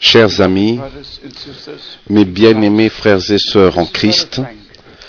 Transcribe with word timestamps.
Chers 0.00 0.40
amis, 0.40 0.80
mes 2.08 2.24
bien-aimés 2.24 2.88
frères 2.88 3.30
et 3.30 3.38
sœurs 3.38 3.78
en 3.78 3.84
Christ, 3.84 4.40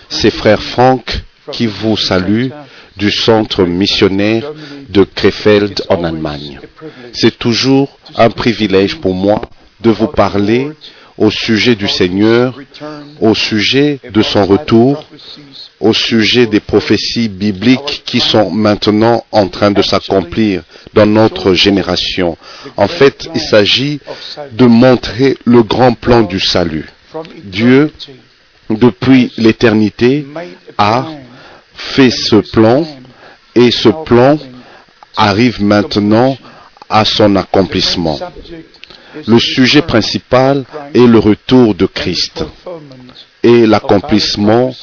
c'est 0.09 0.31
frère 0.31 0.61
Franck 0.61 1.23
qui 1.51 1.65
vous 1.65 1.95
salue 1.95 2.49
du 2.97 3.11
centre 3.11 3.63
missionnaire 3.63 4.51
de 4.89 5.03
Krefeld 5.03 5.83
en 5.87 6.03
Allemagne. 6.03 6.59
C'est 7.13 7.37
toujours 7.37 7.97
un 8.15 8.29
privilège 8.29 8.95
pour 8.97 9.13
moi 9.13 9.41
de 9.79 9.89
vous 9.89 10.07
parler 10.07 10.71
au 11.19 11.29
sujet 11.29 11.75
du 11.75 11.87
Seigneur, 11.89 12.57
au 13.19 13.35
sujet 13.35 13.99
de 14.11 14.21
son 14.21 14.45
retour, 14.45 15.05
au 15.81 15.93
sujet 15.93 16.47
des 16.47 16.61
prophéties 16.61 17.27
bibliques 17.27 18.03
qui 18.05 18.21
sont 18.21 18.49
maintenant 18.49 19.25
en 19.31 19.47
train 19.49 19.71
de 19.71 19.81
s'accomplir 19.81 20.63
dans 20.93 21.05
notre 21.05 21.53
génération. 21.53 22.37
En 22.77 22.87
fait, 22.87 23.27
il 23.35 23.41
s'agit 23.41 23.99
de 24.53 24.65
montrer 24.65 25.37
le 25.45 25.61
grand 25.61 25.93
plan 25.93 26.21
du 26.21 26.39
salut. 26.39 26.87
Dieu, 27.43 27.91
depuis 28.69 29.33
l'éternité, 29.37 30.25
a 30.77 31.05
fait 31.75 32.11
ce 32.11 32.37
plan 32.37 32.85
et 33.55 33.71
ce 33.71 33.89
plan 34.05 34.37
arrive 35.17 35.61
maintenant 35.61 36.37
à 36.89 37.03
son 37.03 37.35
accomplissement. 37.35 38.17
Le 39.27 39.39
sujet 39.39 39.81
principal 39.81 40.65
est 40.93 41.07
le 41.07 41.19
retour 41.19 41.75
de 41.75 41.85
Christ 41.85 42.43
et 43.43 43.65
l'accomplissement 43.65 44.73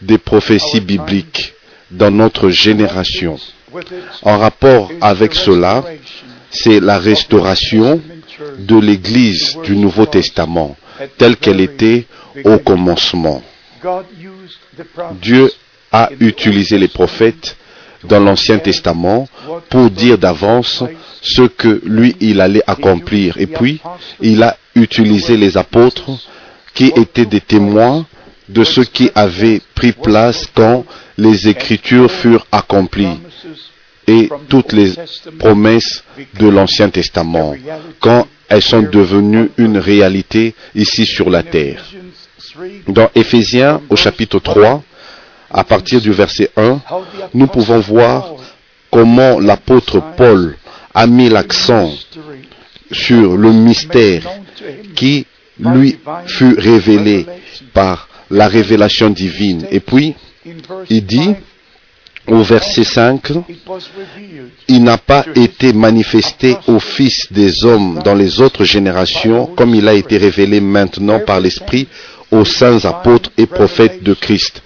des 0.00 0.18
prophéties 0.18 0.80
bibliques 0.80 1.54
dans 1.90 2.10
notre 2.10 2.50
génération. 2.50 3.38
En 4.22 4.38
rapport 4.38 4.90
avec 5.00 5.34
cela, 5.34 5.84
c'est 6.50 6.80
la 6.80 6.98
restauration 6.98 8.00
de 8.58 8.76
l'Église 8.78 9.56
du 9.64 9.76
Nouveau 9.76 10.06
Testament 10.06 10.76
telle 11.18 11.36
qu'elle 11.36 11.60
était 11.60 12.06
au 12.44 12.58
commencement. 12.58 13.42
Dieu 15.20 15.50
a 15.92 16.10
utilisé 16.20 16.78
les 16.78 16.88
prophètes 16.88 17.56
dans 18.04 18.20
l'Ancien 18.20 18.58
Testament 18.58 19.28
pour 19.70 19.90
dire 19.90 20.18
d'avance 20.18 20.82
ce 21.22 21.42
que 21.42 21.80
lui, 21.84 22.16
il 22.20 22.40
allait 22.40 22.62
accomplir. 22.66 23.36
Et 23.38 23.46
puis, 23.46 23.80
il 24.20 24.42
a 24.42 24.56
utilisé 24.74 25.36
les 25.36 25.56
apôtres 25.56 26.10
qui 26.74 26.92
étaient 26.96 27.26
des 27.26 27.40
témoins 27.40 28.06
de 28.48 28.62
ce 28.64 28.80
qui 28.82 29.10
avait 29.14 29.60
pris 29.74 29.92
place 29.92 30.46
quand 30.54 30.84
les 31.18 31.48
Écritures 31.48 32.10
furent 32.10 32.46
accomplies 32.52 33.18
et 34.06 34.28
toutes 34.48 34.72
les 34.72 34.92
promesses 35.38 36.04
de 36.38 36.48
l'Ancien 36.48 36.90
Testament, 36.90 37.54
quand 38.00 38.26
elles 38.48 38.62
sont 38.62 38.82
devenues 38.82 39.50
une 39.56 39.78
réalité 39.78 40.54
ici 40.74 41.04
sur 41.04 41.28
la 41.28 41.42
terre. 41.42 41.84
Dans 42.86 43.10
Éphésiens 43.14 43.80
au 43.90 43.96
chapitre 43.96 44.38
3, 44.38 44.82
à 45.50 45.64
partir 45.64 46.00
du 46.00 46.12
verset 46.12 46.50
1, 46.56 46.80
nous 47.34 47.46
pouvons 47.48 47.80
voir 47.80 48.30
comment 48.90 49.40
l'apôtre 49.40 50.00
Paul 50.16 50.56
a 50.96 51.06
mis 51.06 51.28
l'accent 51.28 51.92
sur 52.90 53.36
le 53.36 53.52
mystère 53.52 54.22
qui 54.94 55.26
lui 55.60 55.98
fut 56.26 56.54
révélé 56.58 57.26
par 57.74 58.08
la 58.30 58.48
révélation 58.48 59.10
divine. 59.10 59.66
Et 59.70 59.80
puis, 59.80 60.14
il 60.88 61.04
dit 61.04 61.34
au 62.26 62.42
verset 62.42 62.84
5, 62.84 63.28
il 64.68 64.82
n'a 64.82 64.96
pas 64.96 65.26
été 65.34 65.74
manifesté 65.74 66.56
au 66.66 66.80
Fils 66.80 67.30
des 67.30 67.64
hommes 67.66 68.00
dans 68.02 68.14
les 68.14 68.40
autres 68.40 68.64
générations 68.64 69.46
comme 69.54 69.74
il 69.74 69.86
a 69.88 69.94
été 69.94 70.16
révélé 70.16 70.60
maintenant 70.60 71.20
par 71.20 71.40
l'Esprit 71.40 71.88
aux 72.30 72.46
saints 72.46 72.84
apôtres 72.84 73.30
et 73.36 73.46
prophètes 73.46 74.02
de 74.02 74.14
Christ. 74.14 74.62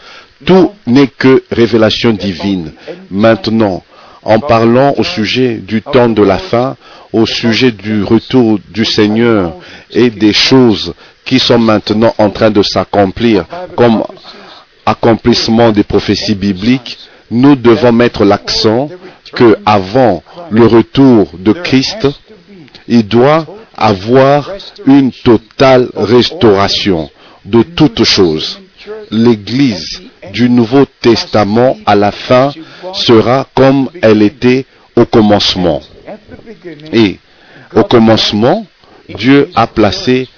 Tout 0.47 0.71
n'est 0.87 1.09
que 1.09 1.43
révélation 1.51 2.13
divine. 2.13 2.73
Maintenant, 3.11 3.83
en 4.23 4.39
parlant 4.39 4.95
au 4.99 5.05
sujet 5.05 5.55
du 5.55 5.83
temps 5.83 6.09
de 6.09 6.23
la 6.23 6.39
fin, 6.39 6.77
au 7.13 7.27
sujet 7.27 7.71
du 7.73 8.03
retour 8.03 8.59
du 8.71 8.85
Seigneur 8.85 9.55
et 9.91 10.11
des 10.11 10.33
choses 10.33 10.95
qui 11.25 11.39
sont 11.39 11.59
maintenant 11.59 12.15
en 12.19 12.31
train 12.31 12.51
de 12.51 12.63
s'accomplir 12.63 13.45
comme 13.77 14.03
accomplissement 14.87 15.71
des 15.71 15.83
prophéties 15.85 16.35
bibliques, 16.35 16.99
nous 17.31 17.55
devons 17.57 17.93
mettre 17.93 18.25
l'accent 18.25 18.89
que 19.33 19.57
avant 19.65 20.23
le 20.51 20.67
retour 20.67 21.29
de 21.39 21.53
Christ, 21.53 22.09
il 22.89 23.07
doit 23.07 23.47
avoir 23.77 24.51
une 24.87 25.13
totale 25.13 25.89
restauration 25.95 27.09
de 27.45 27.63
toutes 27.63 28.05
choses. 28.05 28.61
L'Église 29.11 30.03
du 30.33 30.49
Nouveau 30.49 30.87
Testament 31.01 31.77
à 31.87 31.95
la 31.95 32.13
fin 32.13 32.53
sera 32.95 33.47
comme 33.55 33.89
elle 34.03 34.23
était 34.23 34.67
au 34.97 35.05
commencement. 35.05 35.81
Et 36.93 37.19
au 37.75 37.83
commencement, 37.85 38.67
Dieu 39.09 39.51
a 39.55 39.67
placé 39.67 40.29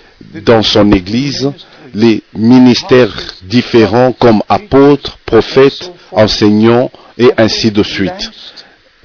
dans 0.45 0.63
son 0.63 0.93
Église 0.93 1.51
les 1.95 2.23
ministères 2.35 3.15
différents 3.43 4.13
comme 4.13 4.43
apôtres, 4.49 5.19
prophètes, 5.27 5.93
enseignants 6.11 6.91
et 7.19 7.31
ainsi 7.37 7.71
de 7.71 7.83
suite. 7.83 8.31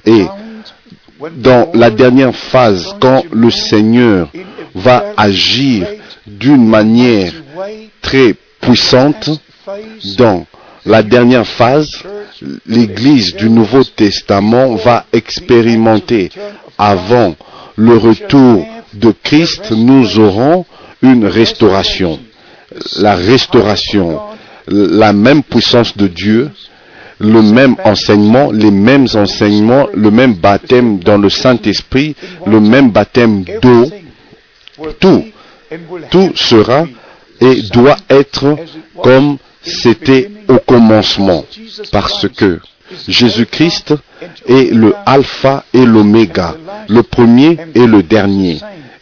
Et 0.06 0.24
dans 1.36 1.70
la 1.74 1.90
dernière 1.90 2.34
phase, 2.34 2.94
quand 3.00 3.24
le 3.32 3.50
Seigneur 3.50 4.30
va 4.74 5.12
agir 5.16 5.86
d'une 6.26 6.66
manière 6.66 7.32
très 8.00 8.34
puissante, 8.60 9.30
dans 10.16 10.46
la 10.86 11.02
dernière 11.02 11.46
phase, 11.46 11.90
l'Église 12.66 13.34
du 13.34 13.50
Nouveau 13.50 13.84
Testament 13.84 14.74
va 14.76 15.04
expérimenter 15.12 16.30
avant 16.78 17.34
le 17.76 17.96
retour 17.96 18.66
de 18.94 19.12
Christ, 19.22 19.70
nous 19.70 20.18
aurons 20.18 20.64
une 21.02 21.26
restauration. 21.26 22.18
La 22.98 23.14
restauration, 23.14 24.20
la 24.68 25.12
même 25.12 25.42
puissance 25.42 25.96
de 25.96 26.06
Dieu, 26.06 26.50
le 27.18 27.42
même 27.42 27.76
enseignement, 27.84 28.50
les 28.52 28.70
mêmes 28.70 29.06
enseignements, 29.14 29.88
le 29.92 30.10
même 30.10 30.34
baptême 30.34 30.98
dans 31.00 31.18
le 31.18 31.30
Saint-Esprit, 31.30 32.14
le 32.46 32.60
même 32.60 32.90
baptême 32.90 33.44
d'eau, 33.62 33.90
tout, 35.00 35.24
tout 36.10 36.32
sera 36.36 36.86
et 37.40 37.62
doit 37.72 37.96
être 38.08 38.56
comme 39.02 39.38
c'était 39.62 40.30
au 40.48 40.58
commencement, 40.58 41.44
parce 41.92 42.26
que 42.28 42.60
Jésus-Christ 43.06 43.94
est 44.46 44.72
le 44.72 44.94
alpha 45.04 45.64
et 45.74 45.84
l'oméga, 45.84 46.56
le 46.88 47.02
premier 47.02 47.58
et 47.74 47.86
le 47.86 48.02
dernier, 48.02 48.58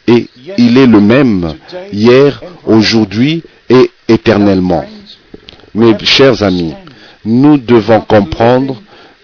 et 0.07 0.29
il 0.59 0.79
est 0.79 0.87
le 0.87 1.01
même 1.01 1.55
hier, 1.93 2.43
aujourd'hui 2.65 3.43
et 3.69 3.91
éternellement. 4.09 4.85
Mes 5.75 5.97
chers 6.05 6.43
amis, 6.43 6.75
nous 7.25 7.59
devons 7.59 8.01
comprendre 8.01 8.81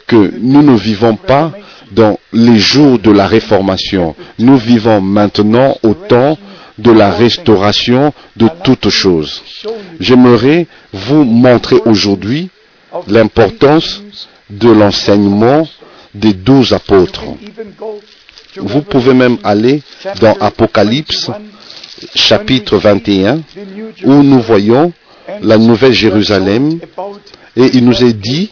que 0.06 0.32
nous 0.40 0.62
ne 0.62 0.76
vivons 0.76 1.16
pas 1.16 1.52
dans 1.92 2.18
les 2.32 2.58
jours 2.58 2.98
de 2.98 3.10
la 3.10 3.26
réformation. 3.26 4.14
Nous 4.38 4.56
vivons 4.56 5.00
maintenant 5.00 5.76
au 5.82 5.94
temps 5.94 6.36
de 6.78 6.90
la 6.90 7.10
restauration 7.10 8.12
de 8.36 8.48
toutes 8.64 8.88
choses. 8.88 9.42
J'aimerais 10.00 10.66
vous 10.92 11.24
montrer 11.24 11.76
aujourd'hui 11.84 12.48
l'importance 13.08 14.02
de 14.50 14.70
l'enseignement 14.70 15.66
des 16.14 16.32
douze 16.34 16.72
apôtres. 16.72 17.24
Vous 18.56 18.82
pouvez 18.82 19.14
même 19.14 19.38
aller 19.44 19.82
dans 20.20 20.34
Apocalypse 20.40 21.30
chapitre 22.14 22.76
21 22.76 23.40
où 24.04 24.22
nous 24.22 24.40
voyons 24.40 24.92
la 25.40 25.56
nouvelle 25.56 25.92
Jérusalem 25.92 26.78
et 27.56 27.70
il 27.74 27.84
nous 27.84 28.04
est 28.04 28.12
dit 28.12 28.50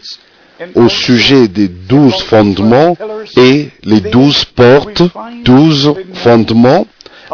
au 0.75 0.89
sujet 0.89 1.47
des 1.47 1.67
douze 1.67 2.21
fondements 2.21 2.95
et 3.37 3.69
les 3.83 4.01
douze 4.01 4.45
portes, 4.45 5.01
douze 5.43 5.93
fondements, 6.13 6.85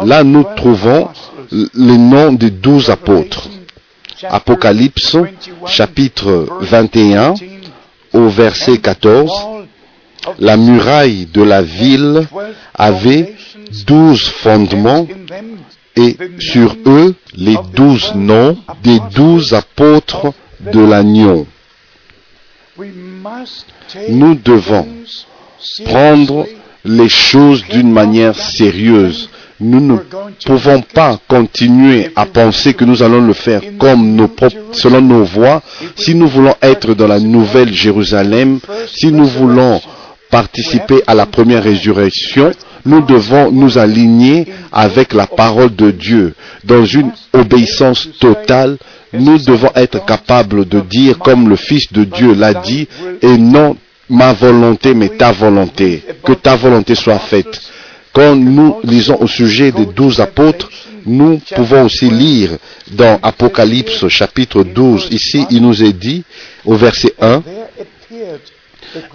là 0.05 0.23
nous 0.23 0.45
trouvons 0.55 1.09
les 1.51 1.97
noms 1.97 2.33
des 2.33 2.51
douze 2.51 2.89
apôtres. 2.89 3.49
Apocalypse 4.23 5.17
chapitre 5.65 6.47
21 6.61 7.35
au 8.13 8.27
verset 8.29 8.77
14, 8.79 9.31
la 10.39 10.57
muraille 10.57 11.27
de 11.27 11.43
la 11.43 11.61
ville 11.61 12.27
avait 12.73 13.35
douze 13.85 14.23
fondements 14.23 15.07
et 15.95 16.17
sur 16.39 16.75
eux 16.85 17.15
les 17.35 17.57
douze 17.75 18.13
noms 18.15 18.57
des 18.83 18.99
douze 19.13 19.53
apôtres 19.53 20.33
de 20.61 20.79
l'agneau. 20.79 21.47
Nous 24.09 24.35
devons 24.35 24.87
prendre 25.85 26.45
les 26.85 27.09
choses 27.09 27.63
d'une 27.65 27.91
manière 27.91 28.37
sérieuse. 28.37 29.29
Nous 29.59 29.79
ne 29.79 29.97
pouvons 30.45 30.81
pas 30.81 31.19
continuer 31.27 32.11
à 32.15 32.25
penser 32.25 32.73
que 32.73 32.85
nous 32.85 33.01
allons 33.01 33.21
le 33.21 33.33
faire 33.33 33.61
comme 33.79 34.15
nos 34.15 34.27
propres, 34.27 34.55
selon 34.71 35.01
nos 35.01 35.23
voies. 35.23 35.61
Si 35.95 36.13
nous 36.13 36.27
voulons 36.27 36.53
être 36.61 36.93
dans 36.93 37.07
la 37.07 37.19
nouvelle 37.19 37.73
Jérusalem, 37.73 38.59
si 38.87 39.11
nous 39.11 39.25
voulons 39.25 39.81
participer 40.29 41.01
à 41.07 41.15
la 41.15 41.25
première 41.25 41.63
résurrection, 41.63 42.51
nous 42.85 43.01
devons 43.01 43.51
nous 43.51 43.77
aligner 43.77 44.45
avec 44.71 45.13
la 45.13 45.25
parole 45.27 45.75
de 45.75 45.91
Dieu 45.91 46.33
dans 46.63 46.85
une 46.85 47.11
obéissance 47.33 48.07
totale. 48.19 48.77
Nous 49.13 49.39
devons 49.39 49.71
être 49.75 50.05
capables 50.05 50.65
de 50.67 50.81
dire 50.81 51.17
comme 51.17 51.49
le 51.49 51.55
Fils 51.55 51.91
de 51.91 52.03
Dieu 52.03 52.33
l'a 52.33 52.53
dit 52.53 52.87
et 53.21 53.37
non 53.37 53.75
ma 54.09 54.33
volonté 54.33 54.93
mais 54.93 55.09
ta 55.09 55.31
volonté. 55.31 56.03
Que 56.23 56.33
ta 56.33 56.55
volonté 56.55 56.93
soit 56.95 57.19
faite. 57.19 57.59
Quand 58.13 58.35
nous 58.35 58.77
lisons 58.83 59.17
au 59.19 59.27
sujet 59.27 59.71
des 59.71 59.85
douze 59.85 60.19
apôtres, 60.19 60.69
nous 61.05 61.39
pouvons 61.55 61.85
aussi 61.85 62.09
lire 62.09 62.57
dans 62.91 63.19
Apocalypse 63.21 64.07
chapitre 64.07 64.63
12. 64.63 65.07
Ici, 65.11 65.45
il 65.49 65.61
nous 65.61 65.83
est 65.83 65.93
dit 65.93 66.23
au 66.65 66.75
verset 66.75 67.13
1, 67.21 67.43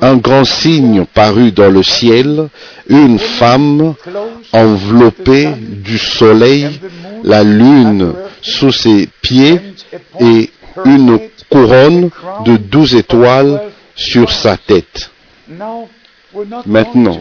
un 0.00 0.16
grand 0.16 0.44
signe 0.44 1.04
parut 1.04 1.52
dans 1.52 1.70
le 1.70 1.82
ciel, 1.82 2.48
une 2.88 3.18
femme 3.18 3.94
enveloppée 4.52 5.48
du 5.58 5.98
soleil, 5.98 6.68
la 7.24 7.42
lune 7.42 8.12
sous 8.40 8.72
ses 8.72 9.08
pieds 9.20 9.60
et 10.20 10.50
une 10.84 11.18
couronne 11.50 12.10
de 12.44 12.56
douze 12.56 12.94
étoiles 12.94 13.60
sur 13.94 14.32
sa 14.32 14.56
tête. 14.56 15.10
Maintenant, 16.66 17.20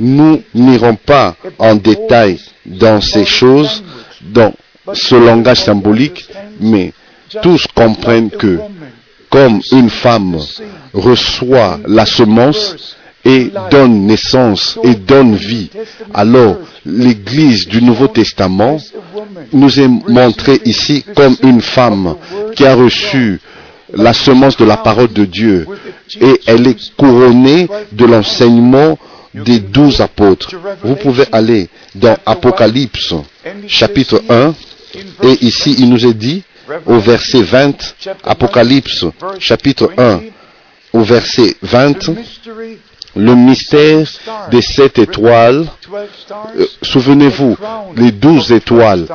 nous 0.00 0.42
n'irons 0.54 0.94
pas 0.96 1.36
en 1.58 1.74
détail 1.74 2.40
dans 2.66 3.00
ces 3.00 3.24
choses, 3.24 3.82
dans 4.22 4.52
ce 4.92 5.14
langage 5.14 5.62
symbolique, 5.62 6.28
mais 6.60 6.92
tous 7.42 7.66
comprennent 7.74 8.30
que 8.30 8.58
comme 9.30 9.60
une 9.72 9.90
femme 9.90 10.38
reçoit 10.92 11.80
la 11.86 12.06
semence 12.06 12.96
et 13.24 13.50
donne 13.70 14.06
naissance 14.06 14.78
et 14.84 14.94
donne 14.94 15.34
vie, 15.34 15.70
alors 16.12 16.56
l'Église 16.84 17.66
du 17.66 17.82
Nouveau 17.82 18.06
Testament 18.08 18.76
nous 19.52 19.80
est 19.80 19.88
montrée 19.88 20.60
ici 20.64 21.04
comme 21.16 21.36
une 21.42 21.60
femme 21.62 22.16
qui 22.54 22.64
a 22.66 22.74
reçu 22.74 23.40
la 23.96 24.12
semence 24.12 24.56
de 24.56 24.64
la 24.64 24.76
parole 24.76 25.12
de 25.12 25.24
Dieu 25.24 25.66
et 26.20 26.40
elle 26.46 26.66
est 26.66 26.94
couronnée 26.96 27.68
de 27.92 28.04
l'enseignement 28.04 28.98
des 29.34 29.58
douze 29.58 30.00
apôtres. 30.00 30.50
Vous 30.82 30.96
pouvez 30.96 31.24
aller 31.32 31.68
dans 31.94 32.16
Apocalypse 32.24 33.14
chapitre 33.66 34.22
1 34.28 34.54
et 35.22 35.44
ici 35.44 35.74
il 35.78 35.90
nous 35.90 36.06
est 36.06 36.14
dit 36.14 36.42
au 36.86 36.98
verset 36.98 37.42
20, 37.42 37.94
Apocalypse 38.24 39.04
chapitre 39.38 39.90
1 39.98 40.20
au 40.92 41.00
verset 41.02 41.56
20, 41.62 42.10
le 43.16 43.34
mystère 43.34 44.06
des 44.50 44.62
sept 44.62 44.98
étoiles. 44.98 45.66
Euh, 46.56 46.66
Souvenez-vous, 46.82 47.56
les 47.96 48.12
douze 48.12 48.52
étoiles, 48.52 49.06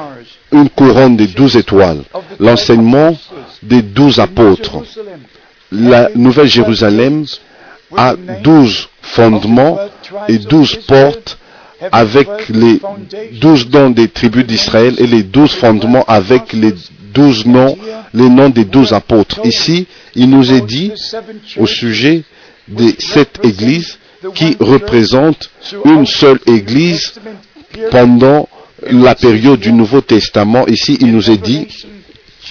une 0.52 0.70
couronne 0.70 1.18
des 1.18 1.28
douze 1.28 1.56
étoiles, 1.58 2.04
l'enseignement 2.40 3.18
des 3.64 3.82
douze 3.82 4.20
apôtres. 4.20 4.78
La 5.72 6.10
Nouvelle 6.16 6.48
Jérusalem 6.48 7.26
a 7.96 8.16
douze 8.44 8.88
fondements 9.02 9.78
et 10.28 10.38
douze 10.38 10.76
portes 10.88 11.38
avec 11.92 12.28
les 12.50 12.82
douze 13.40 13.70
noms 13.70 13.90
des 13.90 14.08
tribus 14.08 14.46
d'Israël 14.46 14.96
et 14.98 15.08
les 15.08 15.24
douze 15.24 15.52
fondements 15.54 16.04
avec 16.08 16.54
les 16.54 16.74
douze 17.14 17.46
noms, 17.46 17.78
les 18.14 18.30
noms 18.30 18.50
des 18.50 18.66
douze 18.66 18.94
apôtres. 18.94 19.40
Ici, 19.46 19.88
il 20.16 20.30
nous 20.30 20.52
est 20.54 20.62
dit 20.62 20.92
au 21.58 21.66
sujet 21.66 22.24
des 22.70 22.96
sept 23.00 23.40
églises 23.44 23.98
qui 24.34 24.56
représentent 24.60 25.50
une 25.86 26.06
seule 26.06 26.40
église 26.46 27.14
pendant 27.92 28.48
la 28.90 29.16
période 29.16 29.60
du 29.60 29.72
Nouveau 29.72 30.02
Testament. 30.02 30.66
Ici, 30.68 30.98
il 31.00 31.12
nous 31.14 31.30
est 31.30 31.38
dit 31.38 31.68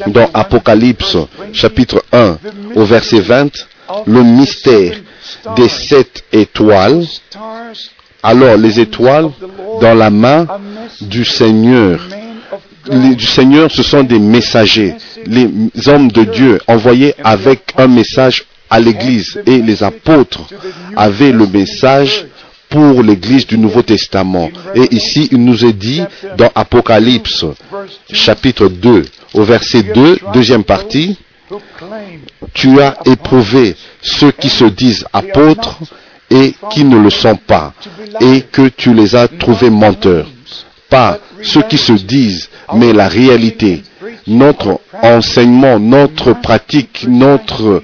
dans 0.07 0.31
Apocalypse 0.33 1.17
chapitre 1.53 2.05
1 2.13 2.39
au 2.77 2.85
verset 2.85 3.21
20, 3.21 3.51
le 4.07 4.23
mystère 4.23 4.95
des 5.57 5.69
sept 5.69 6.25
étoiles. 6.33 7.05
Alors 8.23 8.57
les 8.57 8.81
étoiles 8.81 9.31
dans 9.81 9.95
la 9.95 10.11
main 10.11 10.47
du 11.01 11.25
Seigneur. 11.25 12.01
Du 12.91 13.27
Seigneur, 13.27 13.71
ce 13.71 13.83
sont 13.83 14.03
des 14.03 14.19
messagers, 14.19 14.95
les 15.27 15.47
hommes 15.89 16.11
de 16.11 16.25
Dieu 16.25 16.59
envoyés 16.67 17.15
avec 17.23 17.75
un 17.77 17.87
message 17.87 18.45
à 18.71 18.81
l'Église. 18.81 19.41
Et 19.47 19.59
les 19.59 19.83
apôtres 19.83 20.43
avaient 20.97 21.33
le 21.33 21.47
message 21.47 22.27
pour 22.69 23.03
l'Église 23.03 23.47
du 23.47 23.59
Nouveau 23.59 23.83
Testament. 23.83 24.51
Et 24.75 24.95
ici, 24.95 25.29
il 25.33 25.43
nous 25.45 25.65
est 25.65 25.73
dit 25.73 26.03
dans 26.37 26.51
Apocalypse 26.55 27.45
chapitre 28.13 28.69
2 28.69 29.05
au 29.35 29.43
verset 29.43 29.83
2, 29.83 30.19
deuxième 30.33 30.65
partie, 30.65 31.19
tu 32.53 32.81
as 32.81 32.97
éprouvé 33.07 33.75
ceux 34.03 34.33
qui 34.33 34.49
se 34.51 34.65
disent 34.65 35.05
apôtres 35.13 35.79
et 36.31 36.55
qui 36.71 36.85
ne 36.85 36.99
le 36.99 37.11
sont 37.11 37.37
pas, 37.37 37.73
et 38.21 38.43
que 38.43 38.69
tu 38.69 38.93
les 38.93 39.17
as 39.17 39.29
trouvés 39.29 39.71
menteurs. 39.71 40.27
Pas 40.91 41.19
ceux 41.43 41.63
qui 41.63 41.79
se 41.79 41.93
disent, 41.93 42.49
mais 42.75 42.93
la 42.93 43.09
réalité, 43.09 43.83
notre 44.27 44.81
enseignement, 45.03 45.79
notre 45.79 46.33
pratique, 46.35 47.07
notre 47.09 47.83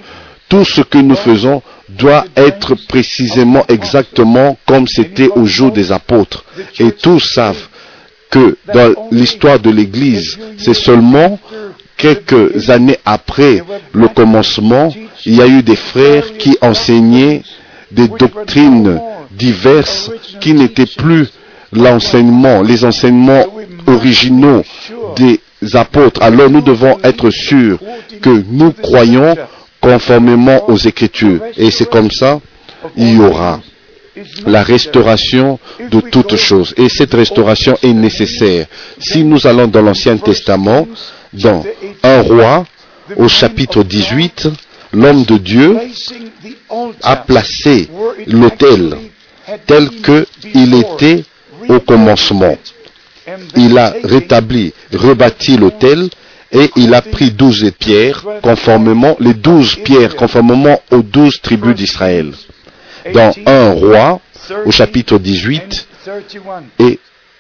tout 0.55 0.65
ce 0.65 0.83
que 0.83 0.99
nous 0.99 1.17
faisons 1.17 1.63
doit 1.89 2.25
être 2.37 2.77
précisément 2.87 3.65
exactement 3.69 4.57
comme 4.67 4.87
c'était 4.87 5.29
au 5.35 5.47
jour 5.47 5.73
des 5.73 5.91
apôtres. 5.91 6.45
Et 6.79 6.93
tous 6.93 7.19
savent 7.19 7.67
que 8.31 8.57
dans 8.73 8.95
l'histoire 9.11 9.59
de 9.59 9.71
l'Église, 9.71 10.39
c'est 10.59 10.75
seulement 10.75 11.41
quelques 11.97 12.71
années 12.71 12.99
après 13.05 13.65
le 13.93 14.07
commencement, 14.07 14.95
il 15.27 15.35
y 15.35 15.43
a 15.43 15.49
eu 15.49 15.65
des 15.65 15.75
frères 15.75 16.37
qui 16.39 16.57
enseignaient 16.61 17.43
des 17.91 18.07
doctrines 18.07 19.01
diverses 19.33 20.13
qui 20.41 20.55
n'étaient 20.55 20.87
plus 20.87 21.27
l'enseignement, 21.73 22.63
les 22.63 22.85
enseignements 22.85 23.45
originaux 23.89 24.63
des 25.17 25.41
apôtres. 25.75 26.23
Alors 26.23 26.49
nous 26.49 26.61
devons 26.63 26.97
être 27.03 27.31
sûrs 27.31 27.79
que 28.23 28.45
nous 28.53 28.71
croyons 28.71 29.35
conformément 29.85 30.69
aux 30.71 30.77
Écritures. 30.79 31.41
Et 31.57 31.71
c'est 31.71 31.89
comme 31.89 32.11
ça, 32.11 32.41
il 32.97 33.17
y 33.17 33.21
aura 33.21 33.61
la 34.47 34.63
restauration 34.63 35.59
de 35.91 36.01
toutes 36.01 36.37
choses. 36.37 36.73
Et 36.79 36.89
cette 36.89 37.13
restauration 37.15 37.77
est 37.83 37.93
nécessaire. 37.93 38.67
Si 38.99 39.25
nous 39.25 39.47
allons 39.47 39.67
dans 39.67 39.83
l'Ancien 39.83 40.17
Testament, 40.17 40.87
dans 41.33 41.65
un 42.03 42.23
roi, 42.23 42.65
au 43.17 43.29
chapitre 43.29 43.83
18, 43.83 44.49
l'homme 44.95 45.25
de 45.25 45.37
Dieu 45.37 45.77
a 47.03 47.17
placé 47.17 47.89
l'autel 48.27 48.97
tel 49.67 49.91
qu'il 49.91 50.75
était 50.75 51.25
au 51.69 51.81
commencement. 51.81 52.57
Il 53.57 53.77
a 53.79 53.95
rétabli, 54.05 54.73
rebâti 54.93 55.57
l'autel 55.57 56.09
et 56.55 56.71
il 56.77 56.95
a 56.95 57.03
pris 57.03 57.31
douze 57.33 57.71
pierres 57.79 58.25
conformément, 58.43 59.17
les 59.21 59.35
douze 59.35 59.75
pierres 59.77 60.15
conformément 60.17 60.81
aux 60.91 61.03
douze 61.03 61.41
tribus 61.41 61.75
d'Israël. 61.75 62.33
Dans 63.13 63.33
un 63.47 63.73
roi, 63.73 64.21
au 64.65 64.71
chapitre 64.71 65.19
18 65.19 65.87
et 66.79 66.99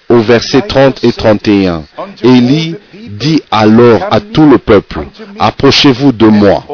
au 0.09 0.19
verset 0.19 0.63
30 0.63 1.05
et 1.05 1.13
31. 1.13 1.85
Élie 2.23 2.77
dit 3.09 3.41
alors 3.51 4.03
à 4.11 4.21
tout 4.21 4.49
le 4.49 4.59
peuple, 4.59 5.01
approchez-vous 5.39 6.13
de 6.13 6.27
moi. 6.27 6.65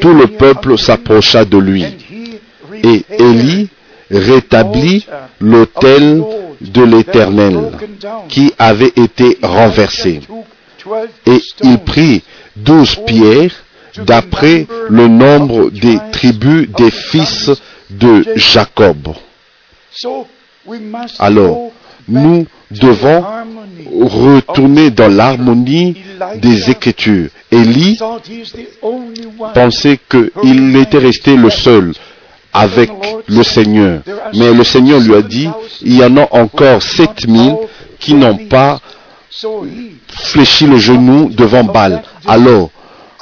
Tout 0.00 0.14
le 0.14 0.26
peuple 0.28 0.78
s'approcha 0.78 1.44
de 1.44 1.58
lui. 1.58 1.84
Et 2.82 3.04
Élie 3.18 3.68
rétablit 4.10 5.06
l'autel 5.40 6.22
de 6.60 6.82
l'Éternel 6.82 7.58
qui 8.28 8.52
avait 8.58 8.92
été 8.96 9.38
renversé. 9.42 10.20
Et 11.26 11.40
il 11.62 11.78
prit 11.78 12.22
douze 12.56 12.96
pierres 13.06 13.52
d'après 14.06 14.66
le 14.88 15.08
nombre 15.08 15.70
des 15.70 15.98
tribus 16.12 16.68
des 16.76 16.90
fils 16.90 17.50
de 17.90 18.24
Jacob. 18.36 19.14
Alors, 21.18 21.72
nous 22.08 22.46
devons 22.70 23.24
retourner 24.00 24.90
dans 24.90 25.08
l'harmonie 25.08 25.96
des 26.36 26.70
Écritures. 26.70 27.28
Élie 27.50 27.98
pensait 29.54 29.98
qu'il 30.08 30.76
était 30.76 30.98
resté 30.98 31.36
le 31.36 31.50
seul 31.50 31.92
avec 32.52 32.90
le 33.26 33.42
Seigneur. 33.42 34.00
Mais 34.34 34.52
le 34.52 34.64
Seigneur 34.64 35.00
lui 35.00 35.14
a 35.14 35.22
dit, 35.22 35.48
il 35.82 35.96
y 35.96 36.04
en 36.04 36.16
a 36.16 36.28
encore 36.32 36.82
7000 36.82 37.56
qui 37.98 38.14
n'ont 38.14 38.36
pas 38.36 38.80
fléchi 40.10 40.66
le 40.66 40.76
genou 40.78 41.30
devant 41.30 41.64
Baal. 41.64 42.02
Alors, 42.26 42.70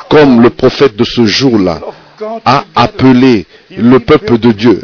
comme 0.09 0.43
le 0.43 0.51
prophète 0.51 0.97
de 0.97 1.05
ce 1.05 1.25
jour-là 1.25 1.81
a 2.45 2.65
appelé 2.75 3.47
le 3.77 3.99
peuple 4.01 4.39
de 4.39 4.53
Dieu 4.53 4.83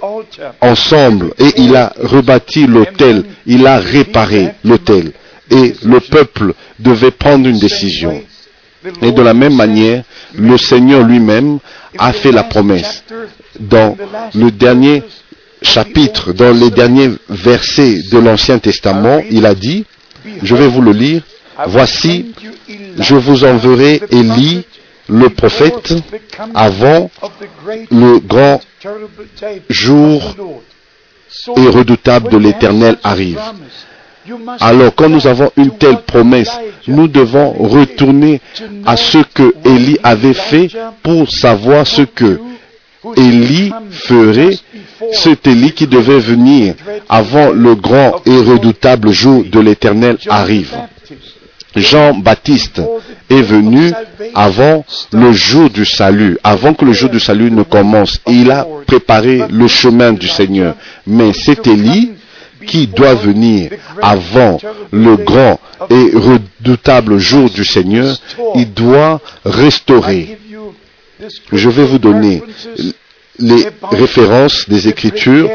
ensemble 0.61 1.33
et 1.39 1.53
il 1.61 1.75
a 1.77 1.93
rebâti 2.01 2.67
l'autel, 2.67 3.25
il 3.47 3.67
a 3.67 3.79
réparé 3.79 4.51
l'autel 4.65 5.13
et 5.51 5.75
le 5.85 6.01
peuple 6.01 6.55
devait 6.79 7.11
prendre 7.11 7.47
une 7.49 7.59
décision. 7.59 8.21
Et 9.03 9.11
de 9.13 9.23
la 9.23 9.35
même 9.35 9.55
manière, 9.55 10.05
le 10.35 10.57
Seigneur 10.57 11.03
lui-même 11.03 11.59
a 11.99 12.13
fait 12.13 12.33
la 12.33 12.45
promesse. 12.45 13.03
Dans 13.59 13.97
le 14.35 14.51
dernier 14.51 15.03
chapitre, 15.63 16.33
dans 16.33 16.53
les 16.53 16.71
derniers 16.71 17.11
versets 17.29 18.03
de 18.13 18.19
l'Ancien 18.19 18.59
Testament, 18.59 19.21
il 19.31 19.45
a 19.47 19.55
dit, 19.55 19.85
je 20.43 20.55
vais 20.55 20.69
vous 20.69 20.83
le 20.83 20.93
lire, 20.93 21.23
voici, 21.67 22.33
je 22.99 23.15
vous 23.15 23.45
enverrai 23.45 24.01
Élie, 24.11 24.65
le 25.09 25.29
prophète, 25.31 25.95
avant 26.55 27.11
le 27.91 28.19
grand 28.19 28.61
jour 29.69 30.35
et 31.57 31.69
redoutable 31.69 32.31
de 32.31 32.37
l'Éternel 32.39 32.99
arrive. 33.03 33.41
Alors, 34.61 34.93
quand 34.95 35.09
nous 35.09 35.27
avons 35.27 35.51
une 35.57 35.71
telle 35.79 35.99
promesse, 36.03 36.51
nous 36.89 37.07
devons 37.07 37.53
retourner 37.53 38.41
à 38.85 38.97
ce 38.97 39.19
que 39.19 39.55
Élie 39.65 39.99
avait 40.03 40.35
fait 40.35 40.69
pour 41.03 41.31
savoir 41.31 41.87
ce 41.87 42.03
que 42.03 42.41
Élie 43.17 43.73
ferait, 43.91 44.59
cet 45.13 45.47
Élie 45.47 45.73
qui 45.73 45.87
devait 45.87 46.19
venir 46.19 46.75
avant 47.09 47.51
le 47.51 47.75
grand 47.75 48.21
et 48.27 48.37
redoutable 48.39 49.11
jour 49.11 49.45
de 49.45 49.61
l'Éternel 49.61 50.19
arrive. 50.29 50.75
Jean-Baptiste 51.77 52.81
est 53.29 53.43
venu 53.43 53.93
avant 54.35 54.85
le 55.13 55.33
jour 55.33 55.69
du 55.69 55.85
salut, 55.85 56.39
avant 56.43 56.73
que 56.73 56.85
le 56.87 56.93
jour 56.93 57.11
du 57.11 57.21
salut 57.21 57.51
ne 57.51 57.63
commence. 57.63 58.19
Il 58.27 58.51
a 58.51 58.67
préparé 58.87 59.43
le 59.51 59.69
chemin 59.69 60.13
du 60.13 60.27
Seigneur. 60.27 60.75
Mais 61.07 61.33
c'est 61.35 61.67
Élie 61.67 62.13
qui 62.67 62.87
doit 62.87 63.15
venir 63.15 63.71
avant 64.03 64.59
le 64.91 65.17
grand 65.17 65.59
et 65.91 66.11
redoutable 66.17 67.19
jour 67.19 67.49
du 67.51 67.65
Seigneur, 67.65 68.17
il 68.55 68.73
doit 68.73 69.21
restaurer. 69.45 70.39
Je 71.53 71.69
vais 71.69 71.85
vous 71.85 71.99
donner 71.99 72.43
les 73.39 73.69
références 73.91 74.69
des 74.69 74.89
Écritures 74.89 75.49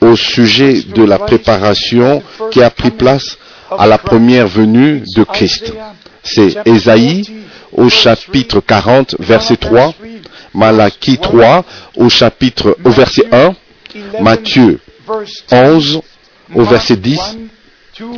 au 0.00 0.16
sujet 0.16 0.82
de 0.82 1.04
la 1.04 1.18
préparation 1.18 2.22
qui 2.50 2.62
a 2.62 2.70
pris 2.70 2.90
place 2.90 3.38
à 3.76 3.86
la 3.86 3.98
première 3.98 4.48
venue 4.48 5.02
de 5.14 5.24
Christ. 5.24 5.72
C'est 6.22 6.56
Ésaïe 6.66 7.24
au 7.72 7.88
chapitre 7.88 8.60
40, 8.60 9.16
verset 9.18 9.56
3, 9.56 9.94
Malachie 10.54 11.18
3 11.18 11.64
au 11.96 12.08
chapitre, 12.08 12.76
au 12.84 12.90
verset 12.90 13.26
1, 13.30 13.54
Matthieu 14.20 14.80
11 15.52 16.00
au 16.54 16.62
verset 16.62 16.96
10, 16.96 17.20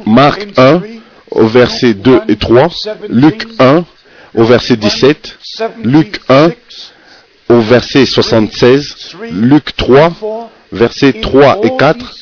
Marc 0.06 0.46
1 0.56 0.82
au 1.30 1.46
verset 1.46 1.94
2 1.94 2.20
et 2.28 2.36
3, 2.36 2.68
Luc 3.08 3.46
1 3.58 3.84
au 4.34 4.44
verset 4.44 4.76
17, 4.76 5.38
Luc 5.82 6.20
1 6.28 6.50
au 7.48 7.60
verset 7.60 8.06
76, 8.06 9.16
Luc 9.32 9.76
3, 9.76 10.12
versets 10.72 11.14
3 11.14 11.60
et 11.62 11.76
4, 11.76 12.14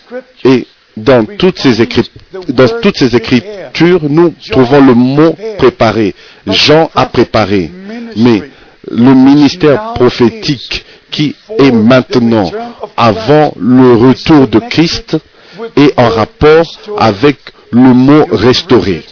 et 0.44 0.66
dans 0.96 1.24
toutes 1.24 1.58
ces, 1.58 1.82
écritures, 1.82 4.00
nous 4.08 4.34
trouvons 4.50 4.84
le 4.84 4.94
mot 4.94 5.34
préparé. 5.58 6.14
Jean 6.46 6.90
a 6.94 7.06
préparé. 7.06 7.70
Mais 8.16 8.42
le 8.90 9.14
ministère 9.14 9.92
prophétique 9.94 10.84
qui 11.10 11.34
est 11.58 11.70
maintenant 11.70 12.50
avant 12.96 13.52
le 13.58 13.94
retour 13.94 14.48
de 14.48 14.58
Christ 14.58 15.16
est 15.76 15.98
en 15.98 16.08
rapport 16.08 16.66
avec 16.98 17.36
le 17.72 17.92
mot 17.92 18.24
restauré. 18.30 19.04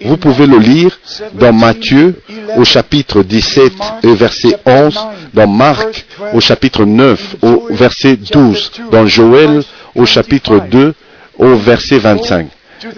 Vous 0.00 0.16
pouvez 0.16 0.46
le 0.46 0.58
lire 0.58 0.98
dans 1.34 1.52
Matthieu 1.52 2.20
au 2.56 2.64
chapitre 2.64 3.22
17 3.22 3.72
et 4.02 4.14
verset 4.14 4.56
11, 4.64 4.98
dans 5.34 5.46
Marc 5.46 6.06
au 6.32 6.40
chapitre 6.40 6.84
9 6.84 7.36
au 7.42 7.68
verset 7.70 8.16
12, 8.16 8.72
dans 8.90 9.06
Joël 9.06 9.62
au 9.94 10.06
chapitre 10.06 10.60
2 10.70 10.94
au 11.38 11.54
verset 11.56 11.98
25. 11.98 12.48